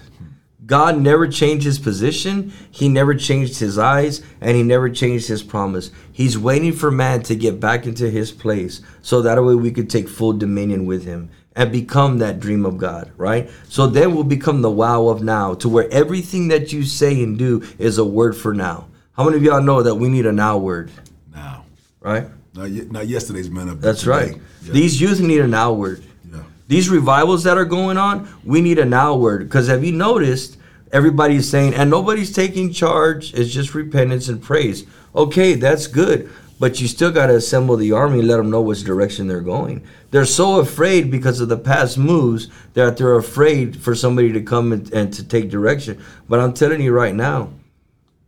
God 0.65 0.99
never 0.99 1.27
changed 1.27 1.65
his 1.65 1.79
position, 1.79 2.51
he 2.69 2.89
never 2.89 3.15
changed 3.15 3.59
his 3.59 3.77
eyes, 3.77 4.21
and 4.41 4.55
he 4.55 4.63
never 4.63 4.89
changed 4.89 5.27
his 5.27 5.41
promise. 5.41 5.91
He's 6.11 6.37
waiting 6.37 6.73
for 6.73 6.91
man 6.91 7.23
to 7.23 7.35
get 7.35 7.59
back 7.59 7.85
into 7.85 8.09
his 8.09 8.31
place 8.31 8.81
so 9.01 9.21
that 9.21 9.43
way 9.43 9.55
we 9.55 9.71
could 9.71 9.89
take 9.89 10.09
full 10.09 10.33
dominion 10.33 10.85
with 10.85 11.05
him 11.05 11.29
and 11.59 11.71
become 11.73 12.19
that 12.19 12.39
dream 12.39 12.65
of 12.65 12.77
God, 12.77 13.11
right? 13.17 13.49
So 13.67 13.85
then 13.85 14.15
we'll 14.15 14.23
become 14.23 14.61
the 14.61 14.71
wow 14.71 15.07
of 15.09 15.21
now 15.21 15.53
to 15.55 15.67
where 15.67 15.91
everything 15.91 16.47
that 16.47 16.71
you 16.71 16.83
say 16.85 17.21
and 17.21 17.37
do 17.37 17.61
is 17.77 17.97
a 17.97 18.05
word 18.05 18.37
for 18.37 18.53
now. 18.53 18.87
How 19.11 19.25
many 19.25 19.35
of 19.35 19.43
y'all 19.43 19.61
know 19.61 19.83
that 19.83 19.95
we 19.95 20.07
need 20.07 20.25
a 20.25 20.31
now 20.31 20.57
word, 20.57 20.89
Now, 21.35 21.65
right? 21.99 22.27
not, 22.53 22.69
ye- 22.71 22.87
not 22.89 23.07
yesterday's 23.09 23.49
man 23.49 23.67
up. 23.69 23.81
That's 23.81 23.99
today. 23.99 24.11
right. 24.11 24.35
Yeah. 24.63 24.71
These 24.73 25.01
youth 25.01 25.19
need 25.19 25.41
a 25.41 25.47
now 25.47 25.73
word. 25.73 26.01
Yeah. 26.31 26.43
These 26.69 26.89
revivals 26.89 27.43
that 27.43 27.57
are 27.57 27.65
going 27.65 27.97
on, 27.97 28.29
we 28.45 28.61
need 28.61 28.79
a 28.79 28.85
now 28.85 29.15
word. 29.17 29.43
Because 29.43 29.67
have 29.67 29.83
you 29.83 29.91
noticed 29.91 30.57
everybody's 30.93 31.49
saying, 31.49 31.73
and 31.73 31.89
nobody's 31.89 32.31
taking 32.31 32.71
charge, 32.71 33.33
it's 33.33 33.51
just 33.51 33.75
repentance 33.75 34.29
and 34.29 34.41
praise. 34.41 34.85
Okay, 35.13 35.55
that's 35.55 35.87
good. 35.87 36.29
But 36.59 36.81
you 36.81 36.87
still 36.89 37.11
got 37.11 37.27
to 37.27 37.35
assemble 37.35 37.77
the 37.77 37.93
army 37.93 38.19
and 38.19 38.27
let 38.27 38.37
them 38.37 38.49
know 38.49 38.61
which 38.61 38.83
direction 38.83 39.27
they're 39.27 39.39
going. 39.39 39.81
They're 40.11 40.25
so 40.25 40.59
afraid 40.59 41.09
because 41.09 41.39
of 41.39 41.47
the 41.47 41.57
past 41.57 41.97
moves 41.97 42.49
that 42.73 42.97
they're 42.97 43.15
afraid 43.15 43.81
for 43.81 43.95
somebody 43.95 44.33
to 44.33 44.41
come 44.41 44.73
and, 44.73 44.91
and 44.91 45.13
to 45.13 45.23
take 45.23 45.49
direction. 45.49 46.03
But 46.27 46.41
I'm 46.41 46.53
telling 46.53 46.81
you 46.81 46.91
right 46.91 47.15
now, 47.15 47.53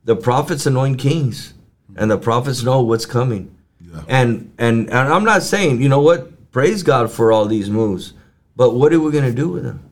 the 0.06 0.16
prophets 0.16 0.66
anoint 0.66 0.98
kings, 0.98 1.54
and 1.96 2.10
the 2.10 2.18
prophets 2.18 2.64
know 2.64 2.82
what's 2.82 3.06
coming. 3.06 3.56
Yeah. 3.80 4.04
And, 4.08 4.54
and 4.58 4.90
and 4.90 5.14
I'm 5.14 5.26
not 5.26 5.44
saying, 5.44 5.82
you 5.82 5.90
know 5.90 6.02
what, 6.02 6.52
praise 6.52 6.84
God 6.84 7.12
for 7.12 7.32
all 7.32 7.46
these 7.46 7.70
moves, 7.70 8.14
but 8.56 8.76
what 8.76 8.94
are 8.94 9.00
we 9.00 9.12
gonna 9.12 9.34
do 9.34 9.50
with 9.50 9.64
them? 9.64 9.92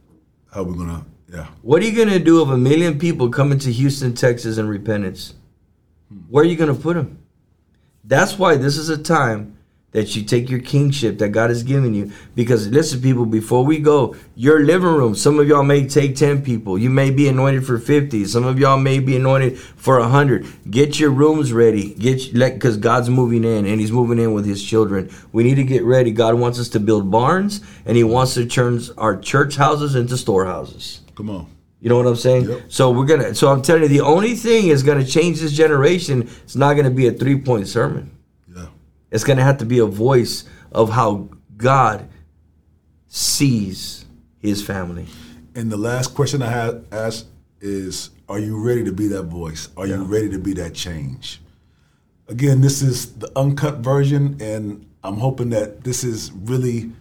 How 0.54 0.62
are 0.62 0.64
we 0.64 0.78
gonna? 0.78 1.06
Yeah. 1.32 1.48
What 1.62 1.82
are 1.82 1.86
you 1.86 1.98
gonna 1.98 2.20
do 2.20 2.42
if 2.42 2.50
a 2.50 2.58
million 2.58 2.98
people 2.98 3.30
coming 3.30 3.60
to 3.60 3.72
Houston, 3.72 4.14
Texas, 4.16 4.58
in 4.58 4.68
repentance? 4.68 5.34
Hmm. 6.08 6.20
Where 6.30 6.44
are 6.44 6.48
you 6.48 6.56
gonna 6.56 6.74
put 6.74 6.96
them? 6.96 7.19
That's 8.10 8.40
why 8.40 8.58
this 8.58 8.76
is 8.76 8.90
a 8.90 8.98
time 8.98 9.56
that 9.92 10.16
you 10.16 10.24
take 10.24 10.50
your 10.50 10.60
kingship 10.60 11.20
that 11.20 11.30
God 11.30 11.52
has 11.52 11.62
given 11.62 11.94
you. 11.94 12.12
Because 12.34 12.68
listen, 12.68 13.02
people, 13.04 13.28
before 13.28 13.64
we 13.64 13.78
go, 13.78 14.16
your 14.36 14.64
living 14.64 14.90
room, 14.90 15.14
some 15.14 15.40
of 15.40 15.48
y'all 15.48 15.62
may 15.62 15.88
take 15.88 16.16
10 16.16 16.42
people. 16.42 16.76
You 16.80 16.90
may 16.90 17.12
be 17.12 17.28
anointed 17.28 17.68
for 17.68 17.78
50. 17.78 18.26
Some 18.26 18.46
of 18.46 18.58
y'all 18.58 18.80
may 18.80 18.98
be 18.98 19.16
anointed 19.16 19.60
for 19.60 20.00
100. 20.00 20.72
Get 20.72 21.00
your 21.00 21.12
rooms 21.12 21.54
ready. 21.54 21.94
Get 21.94 22.34
because 22.34 22.78
God's 22.78 23.12
moving 23.12 23.44
in 23.44 23.68
and 23.68 23.80
He's 23.80 23.92
moving 23.92 24.18
in 24.18 24.34
with 24.34 24.48
His 24.48 24.64
children. 24.64 25.12
We 25.32 25.44
need 25.44 25.56
to 25.56 25.64
get 25.64 25.84
ready. 25.84 26.10
God 26.10 26.34
wants 26.34 26.60
us 26.60 26.70
to 26.70 26.80
build 26.80 27.12
barns 27.12 27.62
and 27.86 27.96
He 27.96 28.04
wants 28.04 28.34
to 28.34 28.48
turn 28.48 28.82
our 28.98 29.18
church 29.20 29.56
houses 29.56 29.94
into 29.94 30.18
storehouses. 30.18 31.02
Come 31.16 31.30
on. 31.30 31.59
You 31.82 31.90
know 31.90 31.98
what 31.98 32.08
I'm 32.08 32.16
saying? 32.16 32.50
Yep. 32.50 32.64
So 32.68 32.92
we're 32.92 33.06
gonna. 33.06 33.34
So 33.34 33.50
I'm 33.50 33.62
telling 33.62 33.84
you, 33.84 33.88
the 33.88 34.02
only 34.02 34.36
thing 34.36 34.68
is 34.68 34.84
gonna 34.84 35.06
change 35.06 35.40
this 35.40 35.54
generation. 35.54 36.24
It's 36.44 36.56
not 36.56 36.74
gonna 36.74 36.92
be 36.92 37.08
a 37.08 37.12
three 37.12 37.40
point 37.40 37.68
sermon. 37.68 38.12
Yeah. 38.54 38.68
It's 39.12 39.24
gonna 39.24 39.44
have 39.44 39.58
to 39.60 39.66
be 39.66 39.80
a 39.80 39.86
voice 39.86 40.44
of 40.72 40.90
how 40.90 41.30
God 41.56 42.10
sees 43.08 44.06
His 44.40 44.62
family. 44.62 45.08
And 45.56 45.72
the 45.72 45.78
last 45.78 46.14
question 46.14 46.42
I 46.42 46.50
had 46.50 46.86
asked 46.92 47.28
is, 47.62 48.12
are 48.28 48.40
you 48.40 48.62
ready 48.62 48.84
to 48.84 48.92
be 48.92 49.08
that 49.08 49.24
voice? 49.24 49.70
Are 49.76 49.88
you 49.88 50.04
ready 50.04 50.30
to 50.30 50.40
be 50.40 50.54
that 50.54 50.74
change? 50.74 51.42
Again, 52.28 52.62
this 52.62 52.82
is 52.82 53.14
the 53.16 53.32
uncut 53.36 53.78
version, 53.78 54.38
and 54.40 54.86
I'm 55.04 55.18
hoping 55.18 55.50
that 55.50 55.84
this 55.84 56.04
has 56.04 56.32
really 56.32 56.92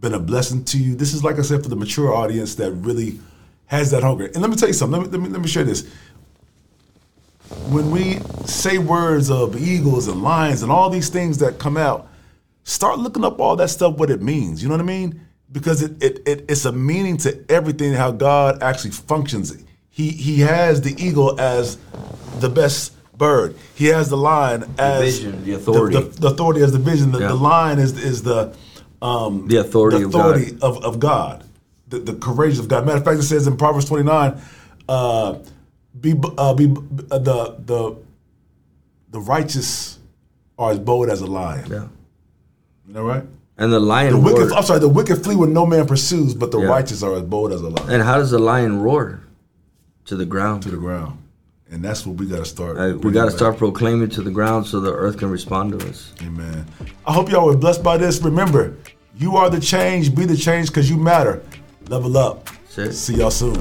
been 0.00 0.14
a 0.14 0.18
blessing 0.18 0.64
to 0.64 0.78
you. 0.78 0.94
This 0.94 1.12
is, 1.12 1.22
like 1.22 1.38
I 1.38 1.42
said, 1.42 1.62
for 1.62 1.68
the 1.68 1.76
mature 1.76 2.14
audience 2.14 2.54
that 2.54 2.72
really 2.72 3.20
has 3.70 3.92
that 3.92 4.02
hunger. 4.02 4.26
And 4.26 4.38
let 4.42 4.50
me 4.50 4.56
tell 4.56 4.68
you 4.68 4.74
something. 4.74 5.00
Let 5.00 5.06
me, 5.12 5.18
let 5.18 5.22
me, 5.22 5.28
let 5.32 5.40
me 5.40 5.46
share 5.48 5.62
this. 5.62 5.88
When 7.68 7.92
we 7.92 8.18
say 8.46 8.78
words 8.78 9.30
of 9.30 9.56
eagles 9.60 10.08
and 10.08 10.22
lions 10.24 10.62
and 10.64 10.72
all 10.72 10.90
these 10.90 11.08
things 11.08 11.38
that 11.38 11.58
come 11.60 11.76
out, 11.76 12.08
start 12.64 12.98
looking 12.98 13.24
up 13.24 13.38
all 13.38 13.54
that 13.56 13.68
stuff, 13.70 13.94
what 13.96 14.10
it 14.10 14.20
means. 14.22 14.60
You 14.60 14.68
know 14.68 14.74
what 14.74 14.80
I 14.80 14.84
mean? 14.86 15.20
Because 15.52 15.82
it, 15.82 16.02
it, 16.02 16.20
it 16.26 16.44
it's 16.48 16.64
a 16.64 16.72
meaning 16.72 17.16
to 17.18 17.44
everything 17.48 17.92
how 17.92 18.10
God 18.10 18.60
actually 18.60 18.90
functions. 18.90 19.56
He 19.88 20.10
he 20.10 20.40
has 20.40 20.80
the 20.82 20.94
eagle 21.00 21.40
as 21.40 21.78
the 22.40 22.48
best 22.48 22.92
bird. 23.16 23.54
He 23.76 23.86
has 23.86 24.08
the 24.08 24.16
lion 24.16 24.62
as 24.78 25.20
the, 25.20 25.26
vision, 25.30 25.44
the 25.44 25.52
authority. 25.54 25.96
The, 26.00 26.20
the 26.20 26.26
authority 26.28 26.62
as 26.62 26.72
the 26.72 26.78
vision. 26.78 27.12
The, 27.12 27.20
Yeah. 27.20 27.28
the 27.28 27.34
lion 27.34 27.78
is 27.78 27.96
is 28.02 28.22
the 28.24 28.52
um, 29.00 29.46
The 29.46 29.58
authority 29.58 29.98
the 29.98 30.06
of 30.06 30.12
God. 30.12 30.20
authority 30.36 30.58
of, 30.60 30.84
of 30.84 30.98
God. 31.00 31.44
The, 31.90 31.98
the 31.98 32.14
courage 32.14 32.58
of 32.58 32.68
God. 32.68 32.86
Matter 32.86 32.98
of 32.98 33.04
fact, 33.04 33.18
it 33.18 33.24
says 33.24 33.46
in 33.46 33.56
Proverbs 33.56 33.84
29, 33.86 34.40
uh, 34.88 35.38
be 36.00 36.14
uh, 36.38 36.54
be 36.54 36.66
uh, 37.10 37.18
the 37.18 37.56
the 37.66 37.96
the 39.10 39.20
righteous 39.20 39.98
are 40.56 40.70
as 40.70 40.78
bold 40.78 41.08
as 41.10 41.20
a 41.20 41.26
lion. 41.26 41.68
Yeah. 41.70 41.88
You 42.86 42.94
know 42.94 43.02
right? 43.04 43.24
And 43.58 43.72
the 43.72 43.80
lion 43.80 44.12
The 44.14 44.18
roared. 44.20 44.34
wicked, 44.38 44.52
I'm 44.52 44.62
sorry, 44.62 44.78
the 44.80 44.88
wicked 44.88 45.22
flee 45.22 45.36
when 45.36 45.52
no 45.52 45.66
man 45.66 45.86
pursues, 45.86 46.32
but 46.34 46.50
the 46.52 46.60
Yeah. 46.60 46.66
righteous 46.68 47.02
are 47.02 47.14
as 47.16 47.22
bold 47.22 47.52
as 47.52 47.60
a 47.60 47.68
lion 47.68 47.90
and 47.90 48.02
how 48.02 48.16
does 48.18 48.30
the 48.30 48.38
lion 48.38 48.80
roar? 48.80 49.20
To 50.06 50.16
the 50.16 50.24
ground. 50.24 50.62
to 50.62 50.70
the 50.70 50.76
ground. 50.76 51.18
And 51.70 51.84
that's 51.84 52.04
what 52.06 52.16
we 52.16 52.26
got 52.26 52.38
to 52.38 52.44
start. 52.44 52.76
We 53.04 53.12
got 53.12 53.26
to 53.26 53.30
start 53.30 53.56
proclaiming 53.58 54.08
to 54.10 54.22
the 54.22 54.30
ground 54.30 54.66
so 54.66 54.80
the 54.80 54.92
earth 54.92 55.18
can 55.18 55.30
respond 55.30 55.78
to 55.78 55.88
us. 55.88 56.12
Amen. 56.22 56.66
I 57.06 57.12
hope 57.12 57.30
y'all 57.30 57.46
were 57.46 57.56
blessed 57.56 57.82
by 57.84 57.96
this. 57.96 58.20
Remember, 58.22 58.76
you 59.16 59.36
are 59.36 59.48
the 59.50 59.60
change. 59.60 60.12
Be 60.14 60.24
the 60.24 60.36
change 60.36 60.68
because 60.68 60.90
you 60.90 60.96
matter. 60.96 61.42
Level 61.90 62.16
up. 62.18 62.46
That's 62.46 62.78
it. 62.78 62.92
See 62.92 63.14
y'all 63.16 63.32
soon. 63.32 63.56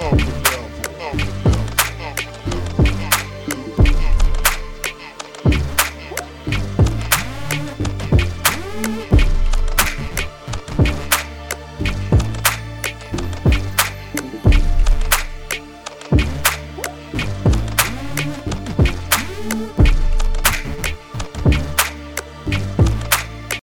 Oh. 0.00 0.41